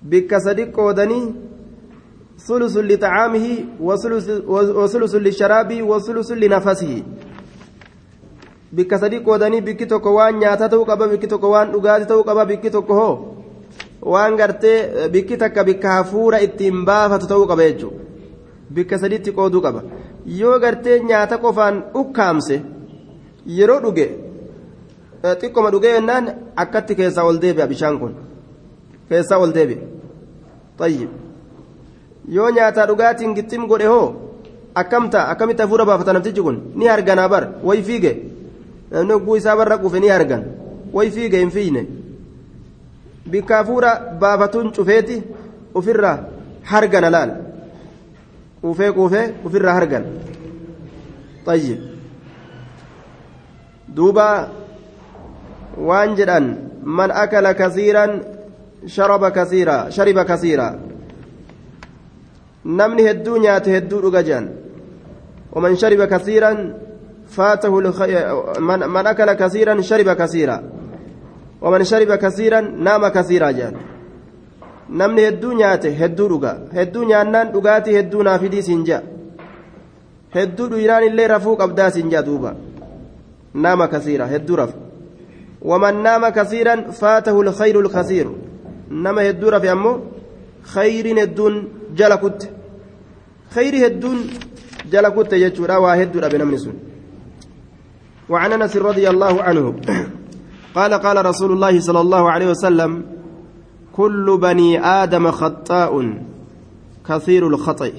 bikka 0.02 0.40
sadi 0.40 0.64
qoodanii 0.76 1.50
ثلث 2.40 2.76
لطعامه 2.76 3.46
وثلث 4.80 5.14
للشراب 5.14 5.70
وثلث 5.82 6.30
لنفسه 6.32 7.02
bikka 8.76 8.98
sadi 8.98 9.20
qoodanii 9.26 9.60
bikki 9.68 9.86
tokko 9.92 10.10
waan 10.18 10.38
nyaata 10.42 10.68
ta'uu 10.68 10.84
qaba 10.90 11.08
bikki 11.12 11.26
tokko 11.32 11.48
waan 11.54 11.72
dhugaatii 11.72 12.06
ta'uu 12.10 12.24
qaba 12.28 12.44
bikki 12.50 12.70
tokko 12.76 12.94
hoo 13.00 13.14
waan 14.12 14.36
gartee 14.40 15.08
bikki 15.14 15.36
takka 15.42 15.64
bikka 15.64 15.88
hafuura 15.96 16.38
ittiin 16.46 16.84
baafatu 16.88 17.26
ta'uu 17.32 17.46
qaba 17.50 17.62
jechuudha 17.68 17.98
bikka 18.74 18.98
sadiitti 19.02 19.32
qooduu 19.38 19.60
qaba 19.66 19.80
yoo 20.40 20.58
gartee 20.64 21.00
nyaata 21.10 21.38
qofaan 21.44 21.76
ukkaamse 22.02 22.56
yeroo 23.58 23.80
dhuge 23.84 24.06
xiqqoma 25.40 25.70
dhugee 25.74 25.92
jennaan 25.96 26.24
akkatti 26.64 26.94
keessaa 27.00 27.24
ol 27.30 27.38
deebi'a 27.42 27.66
bishaan 27.72 27.98
kun 28.00 28.12
keessaa 29.08 29.38
ol 29.44 29.52
deebi'a 29.58 29.82
tayyib 30.78 31.10
yoo 32.36 32.50
nyaataa 32.56 32.86
dhugaatiin 32.90 33.34
gixxim 33.38 33.66
godhe 33.72 33.86
hoo 33.94 34.06
akkamta 34.82 35.28
akkamitti 35.32 35.62
hafuura 35.62 35.84
baafata 35.90 36.12
namtichi 36.12 36.42
kun 36.46 36.56
ni 36.74 36.86
harganaa 36.92 37.28
bar 37.28 37.44
way 37.68 37.82
fiige 37.88 38.12
namni 38.90 39.12
hogguu 39.12 39.36
isaa 39.36 39.56
barra 39.56 39.78
quufe 39.78 40.00
ni 40.00 40.08
hargan 40.08 40.44
way 40.92 41.10
fiige 41.10 41.38
hin 41.38 41.50
fiine. 41.50 41.86
bikka 43.26 43.56
hafuura 43.56 43.90
baafatuun 44.20 44.72
cufeeti 44.72 45.22
ofirraa 45.74 46.18
hargana 46.70 47.10
laal 47.10 47.32
quufee 48.62 48.92
quufee 48.98 49.26
ofirraa 49.44 49.78
hargan 49.80 50.04
طيب 51.46 51.80
دوبا 53.88 54.48
وان 55.78 56.14
جدان 56.14 56.44
من 56.84 57.10
أكل 57.10 57.52
كثيرا 57.52 58.06
شرب 58.86 59.28
كثيرا 59.28 59.90
شرب 59.90 60.18
كثيرا 60.20 60.68
نمني 62.64 63.10
هدو 63.10 63.36
نيات 63.36 63.68
هدو 63.68 63.98
رجان 64.00 64.44
ومن 65.52 65.76
شرب 65.76 66.00
كثيرا 66.04 66.52
فاته. 67.30 67.80
من... 68.60 68.78
من 68.94 69.06
أكل 69.06 69.32
كثيرا 69.32 69.80
شرب 69.80 70.08
كثيرا 70.12 70.62
ومن 71.62 71.84
شرب 71.84 72.14
كثيرا 72.14 72.60
نام 72.60 73.08
كثيرا 73.08 73.50
جان 73.50 73.74
namni 74.90 75.22
hedduu 75.22 75.52
nyaate 75.54 75.90
hedduu 76.00 76.28
dhuga 76.28 76.52
hedduu 76.76 77.04
nyaannaan 77.10 77.52
dhugaatii 77.54 77.94
hedduu 77.98 78.22
naafidii 78.28 78.62
siin 78.68 78.80
jea 78.88 79.02
hedduu 80.36 80.66
dhuynaan 80.72 81.04
illee 81.08 81.28
rafuu 81.32 81.56
qabdaa 81.60 81.90
siin 81.96 82.10
jea 82.10 82.22
duuba 82.28 82.50
naama 83.54 83.88
kasiira 83.92 84.26
hedduu 84.32 84.56
rafu 84.56 84.78
waman 85.70 86.02
naama 86.06 86.30
kasiiran 86.38 86.84
faatahu 87.00 87.44
lkhayru 87.48 87.82
lkasiiru 87.86 88.34
nama 88.90 89.22
hedduu 89.28 89.50
rafe 89.56 89.70
ammoo 89.76 89.96
khayriin 90.74 91.18
hedduun 91.22 91.54
jala 92.02 92.16
kutte 92.24 92.46
khayri 93.54 93.78
hedduun 93.84 94.18
jala 94.92 95.10
kutte 95.10 95.38
jechuudha 95.44 95.80
waa 95.84 95.96
hedduu 96.00 96.20
dhabe 96.20 96.38
namni 96.38 96.58
sun 96.64 96.74
وعن 98.30 98.52
انس 98.52 98.76
رضي 98.76 99.10
الله 99.10 99.42
عنه 99.42 99.64
قال 100.76 100.94
قال 100.94 101.26
رسول 101.26 101.52
الله 101.52 101.80
صلى 101.80 102.00
الله 102.00 102.30
عليه 102.30 102.48
وسلم 102.50 103.02
كل 103.92 104.38
بني 104.42 104.84
آدم 104.84 105.30
خطاء 105.30 105.92
كثير 107.08 107.46
الخطأ. 107.46 107.90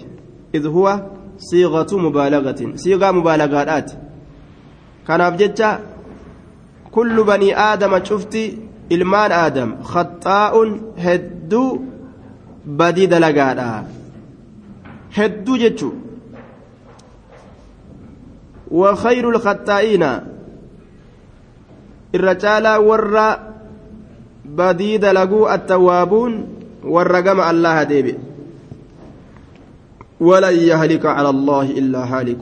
إذ 0.56 0.68
هو 0.68 1.02
صيغة 1.38 1.92
مبالغة 1.98 2.62
صيغة 2.76 3.12
مبالغات. 3.12 3.92
كان 5.08 5.22
أبجد 5.22 5.80
كل 6.92 7.24
بني 7.24 7.50
آدم 7.60 8.04
شفتي 8.04 8.72
ilmaan 8.96 9.32
aadam 9.44 9.70
khaxaa'un 9.92 10.70
hedduu 11.06 11.70
badii 12.80 13.08
dalagaadha 13.14 13.68
hedduu 15.18 15.58
jechuu 15.64 15.94
وخير 18.72 19.30
الخطائين. 19.30 20.04
الرجال 22.16 22.68
ورّا 22.68 23.30
بديد 24.46 25.06
لقوا 25.06 25.56
التوابون 25.56 26.48
والرقم 26.84 27.40
الله 27.42 27.84
ديبي 27.84 28.16
ولن 30.20 30.56
يهلك 30.56 31.06
على 31.06 31.30
الله 31.30 31.66
إلا 31.72 32.02
هالك. 32.04 32.42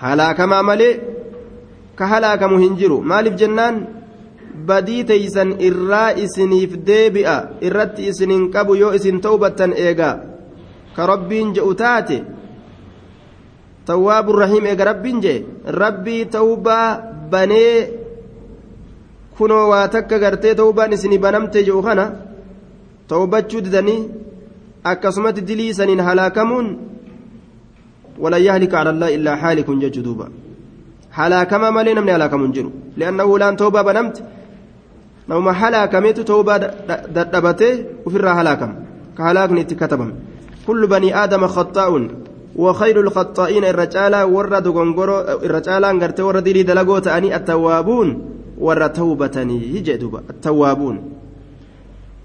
هلاك 0.00 0.40
ما 0.40 0.62
ملي 0.62 1.00
كهلاك 1.98 2.42
مهنجر. 2.42 3.00
مالف 3.00 3.34
جنان؟ 3.34 3.86
بدي 4.66 5.02
تيسن 5.02 5.58
إرا 5.58 6.24
إسنيف 6.24 6.76
ديبئة 6.76 7.50
إرت 7.64 8.00
إسنين 8.00 8.50
كبو 8.50 8.74
يو 8.74 8.90
إسن 8.90 9.20
توبة 9.20 9.60
إيغا. 9.60 10.10
كربين 10.96 11.52
جؤتاتي 11.52 12.24
تواب 13.86 14.30
الرحيم 14.30 14.64
إيغا 14.66 14.84
ربين 14.84 15.20
جي 15.20 15.44
ربي 15.66 16.24
توبة 16.24 16.78
بني 17.32 17.66
ta'uubaan 20.54 20.92
isinii 20.92 21.18
banamte 21.18 21.64
jiru 21.66 21.82
kana 21.82 22.04
ta'ubachuu 23.10 23.60
didanii 23.66 24.08
akkasumatti 24.90 25.42
dilii 25.48 25.74
saniin 25.74 26.00
halaakamuun 26.08 26.66
walan 28.22 28.42
yahlika 28.48 28.76
cala 28.76 28.90
allah 28.94 29.10
illaa 29.16 29.36
haalikun 29.42 29.80
jechuu 29.82 30.04
duuba 30.08 30.26
halaakama 31.18 31.72
malee 31.76 31.94
namni 31.98 32.12
halaakamu 32.16 32.44
hin 32.44 32.54
jiru 32.56 32.70
li'annahu 33.00 33.38
laan 33.42 33.56
ta'ubaa 33.62 33.84
banamte 33.88 34.22
namuma 35.28 35.52
halaakameetu 35.62 36.24
ta'ubaa 36.30 36.58
dadhabatee 37.16 37.74
ofirraa 38.06 38.36
halaakama 38.40 38.74
ka 39.16 39.22
halaakni 39.28 39.60
itti 39.64 39.80
katabame 39.82 40.14
kullu 40.66 40.86
banii 40.94 41.12
aadama 41.22 41.48
khaxaa'un 41.56 42.04
وخير 42.56 43.00
الخطائين 43.00 43.64
الرجال 43.64 44.14
ورد 44.22 44.68
غنغرو 44.68 45.20
الرجال 45.46 45.84
غرتي 46.02 46.22
ورد 46.22 46.44
دي 46.44 46.62
دلغو 46.62 46.98
تاني 46.98 47.36
التوابون 47.36 48.08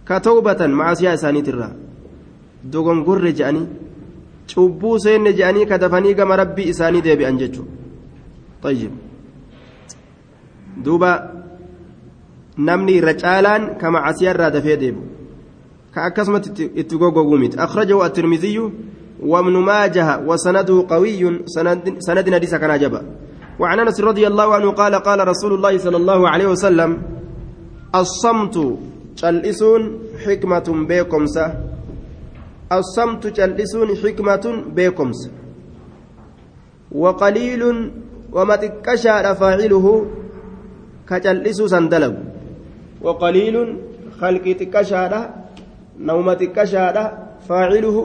ka 0.07 0.19
tawbatan 0.23 0.71
macaasiyaa 0.71 1.17
isaaniitirraa 1.19 1.73
dogongorre 2.73 3.31
je'anii 3.39 3.65
cubbuu 4.51 4.99
seenne 5.05 5.33
je'anii 5.39 5.65
ka 5.71 5.77
dafanii 5.83 6.13
gama 6.19 6.37
rabbii 6.41 6.69
isaanii 6.73 7.01
deebi'an 7.07 7.39
jechuudha 7.41 7.71
tayyib 8.63 8.93
duuba 10.85 11.11
namni 12.69 12.95
irra 12.99 13.13
caalaan 13.23 13.67
ka 13.81 13.91
macaasiyaa 13.95 14.33
irraa 14.35 14.51
dafee 14.55 14.77
deebu 14.83 15.03
ka 15.93 16.07
akkasumatti 16.09 16.69
itti 16.83 17.01
goggoguu 17.03 17.41
miti 17.43 17.59
akhrajahu 17.67 18.05
at-tirmidhiyyu 18.07 18.71
وابن 19.21 19.53
ماجه 19.57 20.19
وسنده 20.27 20.85
قوي 20.89 21.21
سند 21.99 22.33
حديث 22.33 22.55
كان 22.55 22.79
جبا 22.79 23.01
وعن 23.59 23.79
أنس 23.79 24.01
رضي 24.01 24.27
الله 24.27 24.47
عنه 24.55 24.71
قال 24.71 24.95
قال 24.95 25.27
رسول 25.27 25.53
الله 25.53 25.77
صلى 25.77 25.97
الله 25.97 26.29
عليه 26.29 26.47
وسلم 26.47 26.91
الصمت 27.95 28.57
جلسون 29.17 29.81
حكمة 30.25 30.67
بكمسة. 30.89 31.45
الصمت 32.71 33.23
جلسون 33.27 33.89
حكمة 34.03 34.45
بكمسة. 34.75 35.29
وقليل 36.91 37.61
وما 38.33 38.55
تكشى 38.55 39.15
فاعله 39.35 39.85
كجلس 41.09 41.59
سندلب. 41.61 42.15
وقليل 43.01 43.55
خلق 44.21 44.45
تكشى 44.59 45.03
نوم 45.99 46.33
تكشى 46.33 46.85
فاعله 47.49 47.97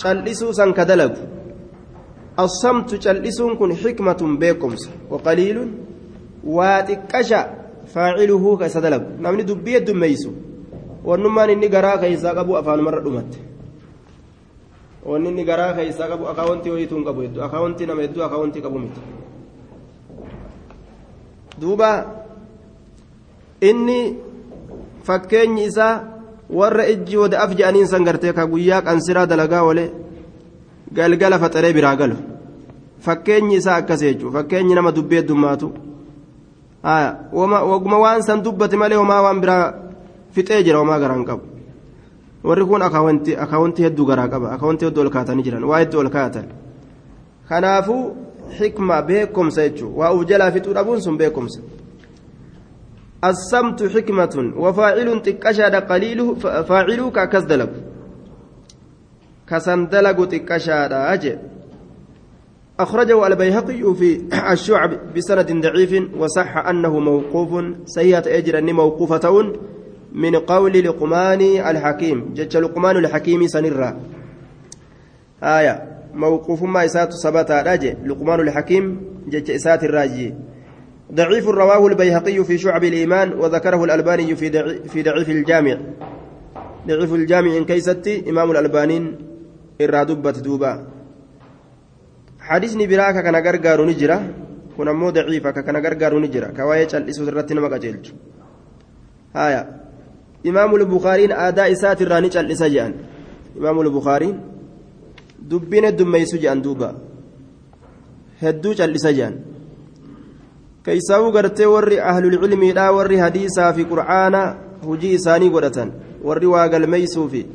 جلس 0.00 0.40
سنكدلب 0.58 1.12
الصمت 2.44 2.90
جلسون 3.04 3.52
كن 3.60 3.70
حكمة 3.82 4.20
بكمس 4.40 4.82
وقليل 5.10 5.58
واتكشى 6.56 7.40
فاعله 7.92 8.44
كسدلب 8.60 9.02
نمني 9.24 9.42
دبي 9.42 9.76
الدميسو 9.76 10.32
ونمان 11.04 11.48
إني 11.50 11.66
قرا 11.74 11.96
كيسا 12.02 12.30
قبو 12.38 12.52
أفان 12.60 12.80
مرة 12.86 13.00
دمت 13.06 13.32
wanni 15.04 15.28
inni 15.28 15.44
garaa 15.44 15.72
keessaa 15.72 16.08
qabu 16.08 16.28
akaawwantii 16.28 16.70
wayituu 16.70 16.96
hin 16.96 17.04
qabu 17.04 17.20
hedduu 17.20 17.42
akaawwantii 17.42 17.86
nama 17.86 18.02
hedduu 18.02 18.22
akaawwantii 18.24 18.62
qabu 18.62 18.78
miti 18.78 19.00
duuba 21.60 21.90
inni 23.60 24.16
fakkeenyi 25.02 25.64
isaa 25.64 25.94
warra 26.52 26.86
ijji 26.88 27.16
wada 27.16 27.40
af 27.42 27.54
je'aniin 27.58 27.86
san 27.86 28.04
gartee 28.04 28.32
ka 28.32 28.46
guyyaa 28.46 28.82
qansiraa 28.82 29.26
dalagaa 29.26 29.62
oole 29.62 29.84
galgala 30.92 31.38
faxaree 31.38 31.72
biraa 31.72 31.96
galu 31.96 32.16
fakkeenyi 33.00 33.56
isaa 33.56 33.76
akkas 33.76 34.00
jechuudha 34.00 34.38
fakkeenyi 34.38 34.74
nama 34.74 34.92
dubbee 34.92 35.18
heddummaatu 35.20 35.72
waguma 37.32 37.98
waan 37.98 38.22
san 38.22 38.42
dubbate 38.42 38.76
malee 38.76 38.96
homaa 39.02 39.22
waan 39.22 39.40
biraa 39.40 39.74
fixee 40.34 40.62
jira 40.64 40.78
homaa 40.78 40.98
garaan 40.98 41.24
qabu 41.24 41.44
warri 42.44 42.64
kun 42.64 42.82
akaawwantii 42.82 43.84
hedduu 43.86 44.06
garaa 44.06 44.28
qaba 44.28 44.52
akaawwantii 44.54 44.86
hedduu 44.86 45.02
ol 45.02 45.10
kaatanii 45.10 45.42
jiran 45.42 45.64
waa 45.64 45.78
hedduu 45.78 46.00
ol 46.00 46.10
kaatan 46.10 46.46
kanaafuu 47.48 48.04
xikma 48.58 49.02
beekumsa 49.02 49.68
jechuudha 49.68 49.96
waa 50.00 50.12
uf 50.14 50.26
jalaa 50.26 50.50
fixuu 50.50 50.72
dhabuun 50.74 51.00
sun 51.00 51.16
beekumsa. 51.16 51.60
السمت 53.24 53.82
حكمة 53.82 54.52
وفاعل 54.56 55.22
تكشاد 55.22 55.74
قليله 55.74 56.34
فاعله 56.68 57.10
كأكس 57.10 57.42
دلق 57.42 57.70
كسن 59.48 59.88
دلق 59.88 60.28
تكشاد 60.28 60.92
أجل 60.92 61.38
أخرجه 62.80 63.26
البيهقي 63.26 63.94
في 63.94 64.20
الشعب 64.52 64.90
بسند 65.16 65.66
ضعيف 65.66 66.14
وصح 66.18 66.56
أنه 66.56 66.98
موقوف. 66.98 67.64
سيئة 67.84 68.38
أجر 68.38 68.58
أني 68.58 68.72
موقوفة 68.72 69.52
من 70.12 70.36
قول 70.36 70.72
لقمان 70.84 71.40
الحكيم. 71.40 72.34
جج 72.34 72.56
لقمان 72.56 72.96
الحكيم 72.96 73.46
سنرا 73.46 74.00
آية. 75.42 75.86
موقوف 76.14 76.62
ما 76.62 76.84
إسات 76.84 77.12
سبت 77.12 77.50
راجع 77.50 77.92
لقمان 78.04 78.40
الحكيم 78.40 79.00
جج 79.28 79.50
إسات 79.50 79.84
الراجي. 79.84 80.34
ضعيف 81.14 81.48
رواه 81.48 81.86
البيهقي 81.86 82.44
في 82.44 82.58
شعب 82.58 82.84
الإيمان 82.84 83.32
وذكره 83.32 83.84
الألباني 83.84 84.36
في 84.36 84.50
في 84.88 85.02
ضعيف 85.02 85.28
الجامع. 85.28 85.76
ضعيف 86.86 87.14
الجامع 87.14 87.56
إن 87.56 87.64
كيستي 87.64 88.30
إمام 88.30 88.50
الألبانين 88.50 89.18
إرادبة 89.80 90.30
دوبا. 90.30 90.86
حديثني 92.40 92.86
براك 92.86 93.22
كان 93.24 93.36
غرغارو 93.36 93.84
نجرا 93.84 94.18
كن 94.76 94.88
امو 94.88 95.10
ضعيف 95.10 95.46
كان 95.46 95.76
غرغارو 95.76 96.18
نجرا 96.18 96.48
كواية 96.56 96.86
چلسو 96.88 97.26
سرت 97.26 97.52
نما 97.52 97.68
قجلچ 97.68 98.06
هايا. 99.34 99.80
إمام 100.46 100.74
البخاري 100.74 101.34
آداء 101.34 101.72
إسات 101.72 102.02
الراني 102.02 102.30
چلسا 102.30 102.68
جان. 102.68 102.94
إمام 103.58 103.80
البخاري 103.80 104.34
دبين 105.42 105.96
دميسو 105.96 106.36
جان 106.36 106.62
دوبا. 106.62 106.94
هدو 108.42 108.74
چلسا 108.74 109.10
keeysaa'uu 110.84 111.32
gartee 111.36 111.66
warri 111.74 112.00
ahlulcilmiidha 112.10 112.92
warri 112.98 113.16
hadiisaa 113.24 113.72
fi 113.72 113.84
qur'aana 113.92 114.42
hujii 114.86 115.14
isaanii 115.18 115.50
godhatan 115.56 115.92
warri 116.28 116.46
waa 116.54 116.68
galmeeysuu 116.68 117.28
fi 117.28 117.46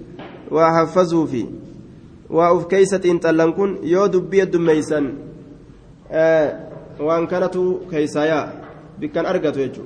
waa 0.57 0.71
haffazuu 0.77 1.25
fi 1.27 1.41
waa 2.29 2.51
uf 2.57 2.67
keeysa 2.73 2.99
xiinxallan 2.99 3.53
kun 3.57 3.77
yoo 3.93 4.07
dubbii 4.13 4.41
heddummeeysan 4.43 5.11
waan 7.07 7.27
kanatu 7.27 7.63
keeysaayaa? 7.91 8.45
Bikkan 8.99 9.25
argatu 9.25 9.59
jechuu 9.59 9.85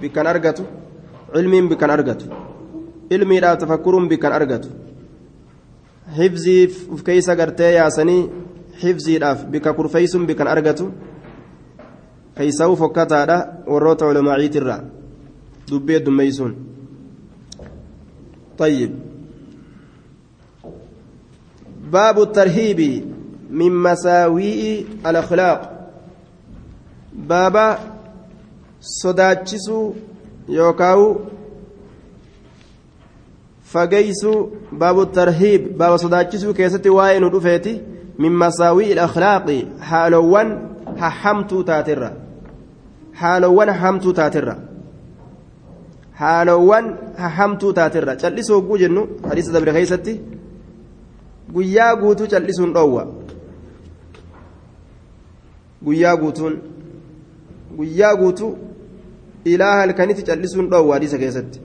bikkan 0.00 0.26
argatu? 0.26 0.64
Cilmiin 1.34 1.68
bikkan 1.68 1.90
argatu. 1.90 2.26
Ilmiidhaaf 3.10 3.58
tafakkuruun 3.58 4.08
bikkan 4.08 4.32
argatu. 4.32 4.68
Hifziif 6.18 6.88
uf 6.92 7.02
keeysa 7.04 7.36
gartee 7.36 7.72
yaasanii 7.74 8.30
hifziidhaaf 8.82 9.44
bikka 9.52 9.72
kurfeeysuun 9.72 10.26
bikkan 10.26 10.48
argatu. 10.48 10.90
Keeysaa'uu 12.36 12.76
fokkataadha 12.82 13.38
warroota 13.72 14.04
culamaaciitirraa 14.06 14.80
dubbii 15.70 15.94
heddummeeysuun 15.98 16.54
طيب 18.58 18.94
باب 21.92 22.22
الترهيب 22.22 23.04
من 23.50 23.72
مساوئ 23.82 24.84
الأخلاق 25.06 25.90
بابا 27.12 27.78
صداتشسو 28.80 29.92
يوكاو 30.48 31.16
فقيسو 33.64 34.48
باب 34.72 35.00
الترهيب 35.00 35.78
باب 35.78 35.96
صداتشسو 35.96 36.52
كيستي 36.52 36.88
واين 36.88 37.24
ودفيتي 37.24 37.82
من 38.18 38.32
مساوئ 38.32 38.92
الأخلاق 38.92 39.64
حالوان 39.80 40.68
ححمتو 40.96 41.62
haalowwan 43.22 43.70
hamtuu 43.82 44.12
taatirra. 44.12 44.56
Haalowwan 46.20 46.86
hamtuu 47.36 47.72
taatirra. 47.72 48.16
Callisoo 48.16 48.60
hogguu 48.60 48.78
jennu 48.82 49.02
hadiisa 49.28 49.52
dabre 49.52 49.72
keessatti 49.72 50.20
guyyaa 51.54 51.96
guutuu 51.96 52.26
callisuun 52.26 52.72
dhoowwa. 52.74 53.06
Guyyaa 55.84 56.16
guutuun 56.16 56.58
guyyaa 57.76 58.14
guutuu 58.16 58.52
ilaa 59.44 59.76
halkanitti 59.76 60.22
callisuun 60.22 60.70
dhoowwa 60.70 60.94
hadiisa 60.94 61.18
keessatti. 61.18 61.60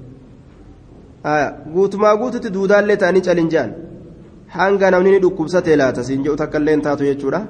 Guutumaa 1.74 2.18
guututti 2.18 2.54
duudaallee 2.54 2.98
ta'anii 2.98 3.22
calinjaan 3.22 3.74
hanga 4.48 4.92
namni 4.92 5.12
ni 5.12 5.20
dhukkubsatee 5.24 5.76
laata 5.82 6.04
siin 6.04 6.24
jedhu 6.24 6.38
takka 6.44 6.58
illee 6.58 6.78
taatu 6.88 7.04
jechuudha. 7.10 7.42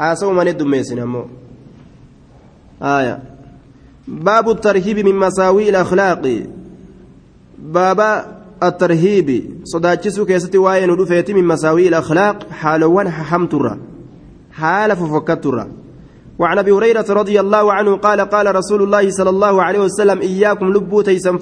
Haasa'u 0.00 0.34
malee 0.34 0.58
dummeessin 0.58 1.00
ammoo. 1.00 1.28
Baabu 4.08 4.54
tarhiibi 4.54 5.02
min 5.04 5.16
masaawii 5.16 5.68
ilakhlaaqi 5.68 6.46
baaba 7.58 8.38
الترهيب. 8.62 9.60
صداتشسو 9.64 10.24
كيستي 10.24 10.58
واين 10.58 10.90
ودفيتي 10.90 11.34
من 11.34 11.44
مساوي 11.44 11.88
الأخلاق. 11.88 12.50
حالوان 12.50 13.10
حمترا 13.10 13.78
حال 14.52 14.96
ففكترا 14.96 15.68
وعن 16.38 16.58
أبي 16.58 16.72
هريرة 16.72 17.04
رضي 17.08 17.40
الله 17.40 17.72
عنه 17.72 17.96
قال 17.96 18.20
قال 18.20 18.54
رسول 18.56 18.82
الله 18.82 19.10
صلى 19.10 19.30
الله 19.30 19.62
عليه 19.62 19.78
وسلم 19.78 20.20
إياكم 20.20 20.66
لبو 20.66 21.02
تيسن 21.02 21.38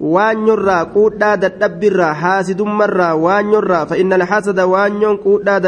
وان 0.00 0.46
يرى 0.46 0.90
قودا 0.94 1.34
ددبرا 1.34 2.12
حاسد 2.12 2.62
مرا 2.62 3.12
وان 3.12 3.52
يرى 3.52 3.86
فإن 3.86 4.12
الحسد 4.12 4.60
وان 4.60 5.02
ين 5.02 5.16
قودا 5.16 5.58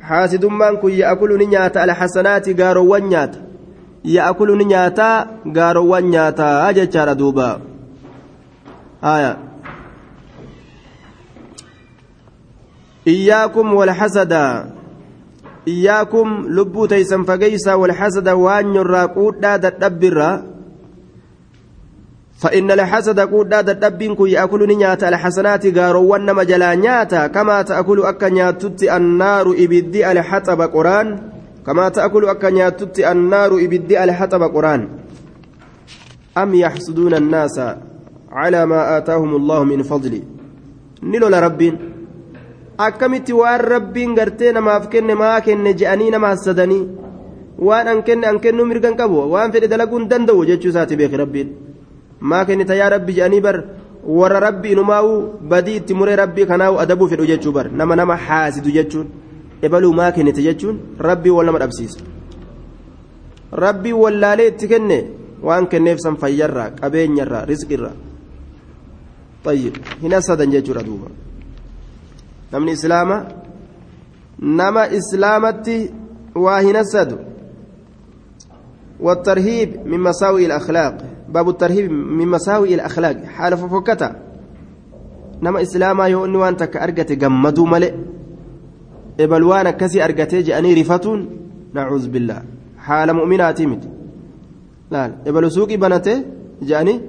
ددبين 0.00 0.08
حاسد 0.08 0.44
من 0.44 0.76
كن 0.76 0.90
يأكل 0.90 1.38
نياتا 1.38 1.84
الحسنات 1.84 2.60
غارو 2.60 2.94
ونياتا. 2.94 3.40
يأكل 4.04 4.66
نياتا 4.66 5.26
غارو 5.56 5.96
ونياتا. 5.96 6.70
اجچارا 6.70 7.12
دوبا. 7.12 7.60
آية. 9.04 9.36
إياكم 13.06 13.74
والحسد. 13.74 14.32
إياكم 15.68 16.46
لبو 16.48 16.86
تيسن 16.86 17.24
فقيسا 17.24 17.74
والحسد 17.74 18.28
وان 18.28 18.74
يرى 18.74 19.02
قودا 19.02 19.56
دبرا 19.56 20.49
فإن 22.40 22.70
الحسد 22.70 23.20
قودا 23.20 23.60
دبين 23.60 24.14
كي 24.16 24.32
يأكل 24.32 24.60
نياتا 24.68 25.08
الحسنات 25.08 25.66
غارو 25.76 26.08
ونما 26.12 26.42
جلا 26.44 26.74
نياتا 26.74 27.26
كما 27.26 27.62
تأكل 27.62 27.98
أكا 28.00 28.28
نياتت 28.28 28.82
النار 28.82 29.46
إبدي 29.64 30.00
الحطب 30.12 30.60
قرآن. 30.60 31.06
كما 31.66 31.88
تأكل 31.88 32.24
أكا 32.24 32.50
نياتت 32.50 32.96
النار 33.12 33.50
إبدي 33.64 34.04
الحطب 34.04 34.42
قرآن. 34.42 34.88
أم 36.38 36.54
يحسدون 36.54 37.14
الناس 37.14 37.56
على 38.32 38.66
ما 38.66 38.96
آتاهم 38.96 39.36
الله 39.36 39.64
من 39.64 39.82
فضله 39.82 40.22
نلو 41.02 41.28
لرب 41.28 41.62
akkamitti 42.80 43.32
waan 43.36 43.60
rabbiin 43.60 44.14
gartee 44.16 44.52
namaaf 44.56 44.88
kenne 44.92 45.14
maa 45.22 45.40
kenne 45.46 45.74
je'anii 45.80 46.10
nama 46.14 46.30
hassadanii 46.32 46.88
waan 47.68 47.88
an 47.92 47.98
kenne 48.06 48.24
an 48.30 48.38
kennuu 48.44 48.64
mirgan 48.70 48.96
qabu 49.00 49.18
waan 49.32 49.52
fedhe 49.52 49.68
dalaguu 49.72 49.98
hin 50.00 50.08
danda'u 50.12 50.46
jechuu 50.50 50.70
isaati 50.72 50.96
beeki 51.00 51.20
rabbiin 51.22 51.50
maa 52.20 52.44
kennita 52.44 52.74
yaa 52.74 52.90
rabbi 52.96 53.12
je'anii 53.18 53.40
bar 53.40 53.56
warra 54.04 54.40
rabbi 54.40 54.72
inumaa'u 54.72 55.38
badii 55.52 55.76
itti 55.76 55.94
muree 55.94 56.16
rabbii 56.16 56.46
kanaa'u 56.46 56.78
adabuu 56.78 57.08
fedhu 57.08 57.26
jechuu 57.26 57.52
bar 57.52 57.70
nama 57.72 57.96
nama 57.96 58.16
haasidu 58.16 58.70
jechuun 58.70 59.08
ebaluu 59.62 59.92
maa 59.92 60.12
kennite 60.12 60.42
jechuun 60.42 60.80
rabbii 60.98 61.30
wal 61.30 61.46
nama 61.46 61.58
dhabsiisa 61.58 62.00
rabbii 63.64 63.92
wallaalee 63.92 64.48
itti 64.52 64.68
kenne 64.68 64.98
waan 65.42 65.66
kenneef 65.66 65.98
san 66.04 66.16
fayyarraa 66.16 66.70
qabeenyarraa 66.80 67.44
risqirraa 67.44 67.96
طيب 69.44 69.76
هنا 70.02 70.20
سدن 70.20 70.50
جيتشورا 70.50 70.82
دوبا 70.82 71.08
نمني 72.52 72.72
إسلاما 72.72 73.28
نما 74.40 74.96
إسلامتي 74.98 75.90
وهنا 76.36 76.82
سدو 76.82 77.16
والترهيب 79.00 79.86
من 79.86 80.00
مساوئ 80.00 80.46
الأخلاق 80.46 80.96
باب 81.32 81.48
الترهيب 81.48 81.92
من 81.92 82.28
مساوئ 82.28 82.74
الأخلاق. 82.74 83.24
حال 83.24 83.56
ففكتا. 83.56 84.16
نما 85.42 85.62
إسلاما 85.62 86.06
يؤني 86.06 86.36
وانت 86.36 86.62
كأرقتي 86.62 87.14
قمدو 87.14 87.64
ملئ. 87.64 87.92
إبلوانا 89.20 89.70
كسي 89.70 90.04
أرقتي 90.04 90.42
جأني 90.42 90.74
رفتون. 90.74 91.20
نعوذ 91.74 92.08
بالله. 92.08 92.42
حال 92.78 93.12
مؤمناتي 93.12 93.66
مت 93.66 93.84
لا 94.90 95.12
إبلو 95.26 95.48
سوقي 95.48 95.76
بنتي 95.76 96.24
جأني 96.62 97.00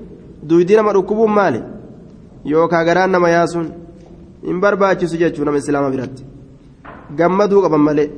دويدين 0.44 0.80
ما 0.80 0.92
ركبون 0.92 1.30
مالي. 1.30 1.64
yookaan 2.46 2.86
garaan 2.86 3.12
nama 3.12 3.30
yaasuun 3.30 3.68
hin 4.46 4.60
barbaachisu 4.62 5.18
jechuun 5.18 5.46
nama 5.46 5.58
islaama 5.58 5.90
biratti 5.94 6.26
gammaduu 7.18 7.62
qaban 7.62 7.84
malee 7.90 8.10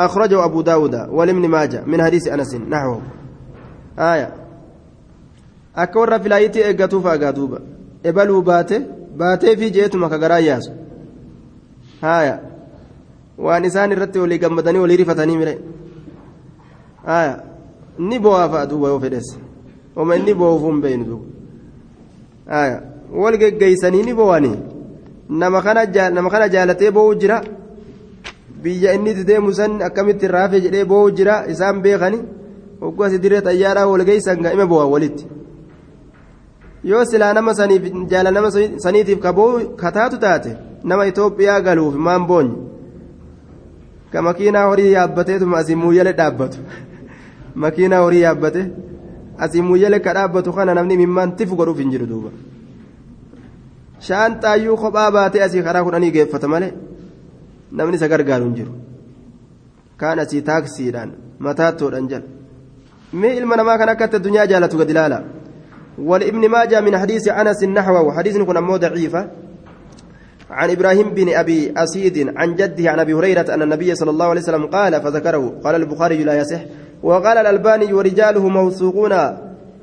أخرجه 0.00 0.44
أبو 0.44 0.60
داود 0.60 0.94
ولمن 1.10 1.48
ماجة 1.50 1.82
من 1.86 2.02
حديث 2.02 2.28
أنس. 2.28 2.54
نحوه. 2.54 3.02
آية. 3.98 4.30
akka 5.82 6.00
warra 6.00 6.18
filaayitii 6.24 6.64
eeggatuuf 6.68 7.06
agaa 7.14 7.32
duuba 7.38 7.58
ebaluu 8.08 8.42
baate 8.50 8.76
baatee 9.20 9.56
fi 9.56 9.70
jeetuma 9.76 10.08
ka 10.08 10.18
garaa 10.18 10.38
yaasu. 10.48 10.72
Haaya. 12.02 12.40
Waan 13.38 13.64
isaan 13.64 13.92
irratti 13.92 14.18
walii 14.18 14.38
gammadanii 14.38 14.78
walii 14.84 14.96
rifatanii 14.96 15.36
mire. 15.36 15.58
Haaya. 17.06 17.34
Ni 17.98 18.18
bo'aa 18.18 18.48
fa'a 18.48 18.66
duuba 18.70 18.88
yoo 18.88 19.00
fedhes 19.00 19.28
oma 19.96 20.16
inni 20.16 20.34
bo'oofu 20.34 20.66
hin 20.70 20.80
beeynu 20.80 21.04
duuba. 21.04 21.26
Haaya. 22.52 22.82
Wal 23.22 23.38
geggeeysanii 23.38 24.02
ni 24.02 24.14
bo'anii 24.14 24.56
nama 25.28 25.62
kana 25.62 26.48
jaalatee 26.48 26.90
bo'uu 26.90 27.14
jira? 27.14 27.42
Biyya 28.62 28.92
inni 28.94 29.10
itti 29.10 29.24
deemu 29.24 29.52
san 29.54 29.82
akkamitti 29.82 30.26
irraa 30.26 30.42
hafe 30.46 30.60
jedhee 30.60 30.84
bo'uu 30.84 31.10
jira? 31.10 31.44
Isaan 31.52 31.82
beekani 31.82 32.18
hogguu 32.80 33.04
asii 33.04 33.18
dirree 33.24 33.40
xayyaaraa 33.40 33.86
walgeeysan 33.86 34.42
ga'ime 34.42 34.66
bo'aa 34.66 34.86
walitti. 34.94 35.37
Yoo 36.90 37.04
silaa 37.10 37.32
nama 37.38 37.54
saniif 37.60 37.84
jaala 38.10 38.30
nama 38.30 38.50
saniitiif 38.84 39.18
kataatu 39.82 40.18
taate 40.24 40.50
nama 40.84 41.06
Itoophiyaa 41.10 41.60
galuuf 41.66 41.94
maan 42.08 42.26
boonye 42.26 42.56
ka 44.12 44.22
makiinaa 44.22 44.66
horii 44.70 44.92
yaabbateetuma 44.92 45.58
asii 45.62 45.80
muuyyalee 45.82 46.16
dhaabbatu 46.20 46.58
makiinaa 47.64 48.02
horii 48.04 48.20
yaabbate 48.26 48.62
asii 49.46 49.62
muuyyalee 49.68 50.00
ka 50.06 50.14
dhaabbatu 50.18 50.52
kana 50.58 50.74
namni 50.78 50.96
mimmaan 51.02 51.36
tifu 51.40 51.56
godhuuf 51.60 51.78
hin 51.82 51.90
jiru 51.94 52.06
duuba 52.12 52.30
shaanxaayyuu 54.06 54.76
kophaa 54.82 55.10
baatee 55.16 55.42
asii 55.46 55.62
karaa 55.68 55.84
kudhanii 55.88 56.10
geeffata 56.16 56.48
malee 56.54 56.72
namni 57.80 57.96
isa 58.00 58.08
gargaaru 58.12 58.44
hin 58.48 58.54
jiru 58.60 58.72
kaan 60.02 60.18
asii 60.24 60.42
taaksiidhaan 60.50 61.10
mataattoodhaan 61.46 62.08
jala 62.08 62.26
mee 63.20 63.34
ilma 63.40 63.56
namaa 63.60 63.78
kan 63.82 63.88
akkatti 63.94 64.16
addunyaa 64.20 64.46
jaalatu 64.52 64.80
gad 64.82 64.90
ilaala 64.94 65.18
والابن 65.98 66.48
ماجه 66.48 66.80
من 66.80 66.98
حديث 66.98 67.28
أنس 67.28 67.64
نحوه 67.64 68.16
حديث 68.16 68.36
كن 68.36 68.58
مو 68.58 68.76
ضعيفه 68.76 69.30
عن 70.50 70.70
إبراهيم 70.70 71.10
بن 71.10 71.28
أبي 71.34 71.72
أسيد 71.76 72.32
عن 72.36 72.54
جده 72.54 72.90
عن 72.90 72.98
أبي 73.00 73.14
هريرة 73.14 73.54
أن 73.54 73.62
النبي 73.62 73.94
صلى 73.94 74.10
الله 74.10 74.26
عليه 74.26 74.40
وسلم 74.40 74.66
قال 74.66 75.02
فذكره. 75.02 75.60
قال 75.64 75.74
البخاري 75.74 76.24
لا 76.24 76.38
يصح. 76.38 76.60
وقال 77.02 77.38
الألباني 77.38 77.92
ورجاله 77.92 78.48
موثوقون 78.48 79.12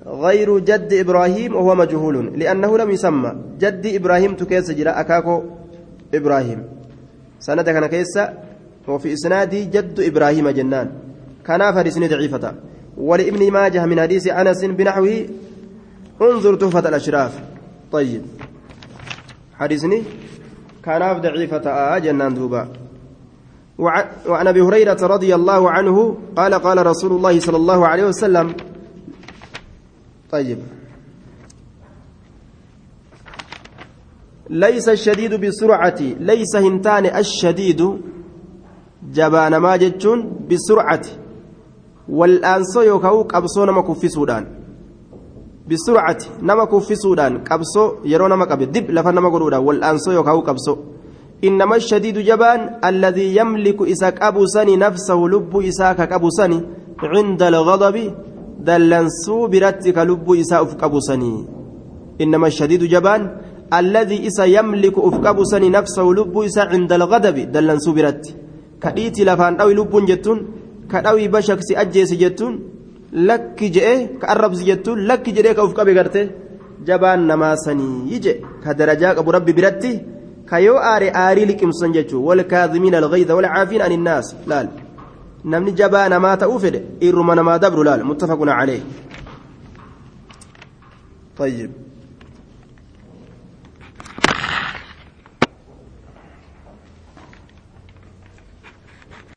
غير 0.08 0.60
جد 0.60 0.94
إبراهيم 0.94 1.56
وهو 1.56 1.76
مجهول 1.76 2.40
لأنه 2.40 2.78
لم 2.78 2.90
يسمى. 2.92 3.36
جد 3.60 3.86
إبراهيم 3.86 4.36
تكيس 4.36 4.72
جرا 4.72 5.00
أكاكو 5.00 5.44
إبراهيم. 6.14 6.64
سند 7.40 7.70
كان 7.70 7.86
كيس 7.86 8.20
وفي 8.88 9.14
إسناد 9.14 9.50
جد 9.50 10.00
إبراهيم 10.00 10.50
جنان. 10.50 10.92
كان 11.46 11.74
فارس 11.74 11.98
ضعيفة. 11.98 12.54
ولابن 12.98 13.52
ماجه 13.52 13.86
من 13.86 14.02
حديث 14.02 14.28
أنس 14.28 14.66
بنحوه 14.66 15.26
انظر 16.22 16.56
تحفه 16.56 16.80
الأشراف. 16.80 17.40
طيب. 17.92 18.22
حديثني. 19.60 20.04
كان 20.84 21.22
ضعيفة 21.22 21.98
جنان 21.98 22.34
دوبا. 22.34 22.68
وعن 23.80 24.48
أبي 24.48 24.62
هريرة 24.62 24.98
رضي 25.02 25.36
الله 25.36 25.72
عنه 25.72 26.18
قال 26.36 26.54
قال 26.54 26.88
رسول 26.88 27.12
الله 27.12 27.40
صلى 27.40 27.58
الله 27.58 27.88
عليه 27.88 28.06
وسلم. 28.06 28.54
طيب. 30.32 30.60
ليس 34.50 34.90
الشديد 34.90 35.34
بسرعة 35.34 36.00
ليس 36.20 36.56
هنتان 36.56 37.06
الشديد. 37.06 37.82
جبان 39.14 39.58
ما 39.58 39.76
جتشون 39.76 40.48
بسرعة. 40.52 41.06
والأنسو 42.10 42.82
يوكاو 42.82 43.22
قبصو 43.22 43.66
نما 43.66 43.82
كفي 43.82 44.10
سودان. 44.10 44.55
بسرعة 45.70 46.18
نما 46.42 46.66
كفي 46.66 46.96
سودان 46.96 47.34
قبصو 47.50 47.86
يرو 48.06 48.28
نما 48.28 48.46
قبي 48.46 48.66
دب 48.66 48.92
لفا 48.92 49.12
نما 49.12 49.30
قرودا 49.30 49.58
والأنسو 49.58 50.12
يوكاو 50.12 50.40
قبصو 50.40 50.76
إنما 51.44 51.76
الشديد 51.76 52.18
جبان 52.30 52.60
الذي 52.86 53.36
يملك 53.36 53.82
إساك 53.82 54.22
أبو 54.22 54.46
سني 54.46 54.76
نفسه 54.76 55.20
لب 55.34 55.54
إساك 55.58 56.12
أبو 56.12 56.30
سني. 56.30 56.60
عند 57.14 57.42
الغضب 57.44 57.98
دلنسو 58.68 59.48
برتك 59.48 59.98
لب 59.98 60.28
إساء 60.42 60.62
أفك 60.64 60.84
أبو 60.84 61.00
سني. 61.00 61.34
إنما 62.22 62.48
الشديد 62.48 62.84
جبان 62.84 63.22
الذي 63.74 64.28
إسا 64.28 64.46
يملك 64.46 64.96
أفك 64.98 65.26
أبو 65.26 65.44
سني 65.44 65.70
نفسه 65.70 66.04
لب 66.18 66.38
إساء 66.38 66.68
عند 66.68 66.92
الغضب 66.94 67.38
دلنسو 67.52 67.92
برت 67.94 68.24
كديتي 68.82 69.24
لب 73.16 73.56
جتون 73.56 74.20
كأوي 74.20 74.50
بشك 74.50 74.56
سأجيس 74.56 74.68
جتون 74.68 75.00
لك 75.00 75.24
جئ 75.24 75.26
كأرب 75.26 75.26
جتون 75.26 75.26
لك 75.26 75.30
جئ 75.30 75.54
كأفك 75.54 75.80
بغرته 75.80 76.30
جبان 76.86 77.28
نما 77.28 77.56
سني 77.56 78.12
يجي 78.12 78.34
كدرجاك 78.66 79.18
أبو 79.18 79.32
ربي 79.32 79.54
برتي 79.54 80.02
كيو 80.50 80.78
آري 80.78 81.12
آري 81.16 81.46
لكمسن 81.46 81.92
جتو 81.92 82.22
والكاظمين 82.22 82.96
الغيظ 82.96 83.32
والعافين 83.32 83.82
عن 83.82 83.92
الناس 83.92 84.36
لال 84.48 84.70
نمني 85.46 85.72
جبان 85.72 86.16
ما 86.18 86.36
تأوفد 86.36 86.76
إرمان 87.04 87.40
ما 87.40 87.58
دبر 87.58 87.84
لال 87.84 88.06
متفق 88.06 88.40
عليه 88.42 88.84
طيب 91.38 91.72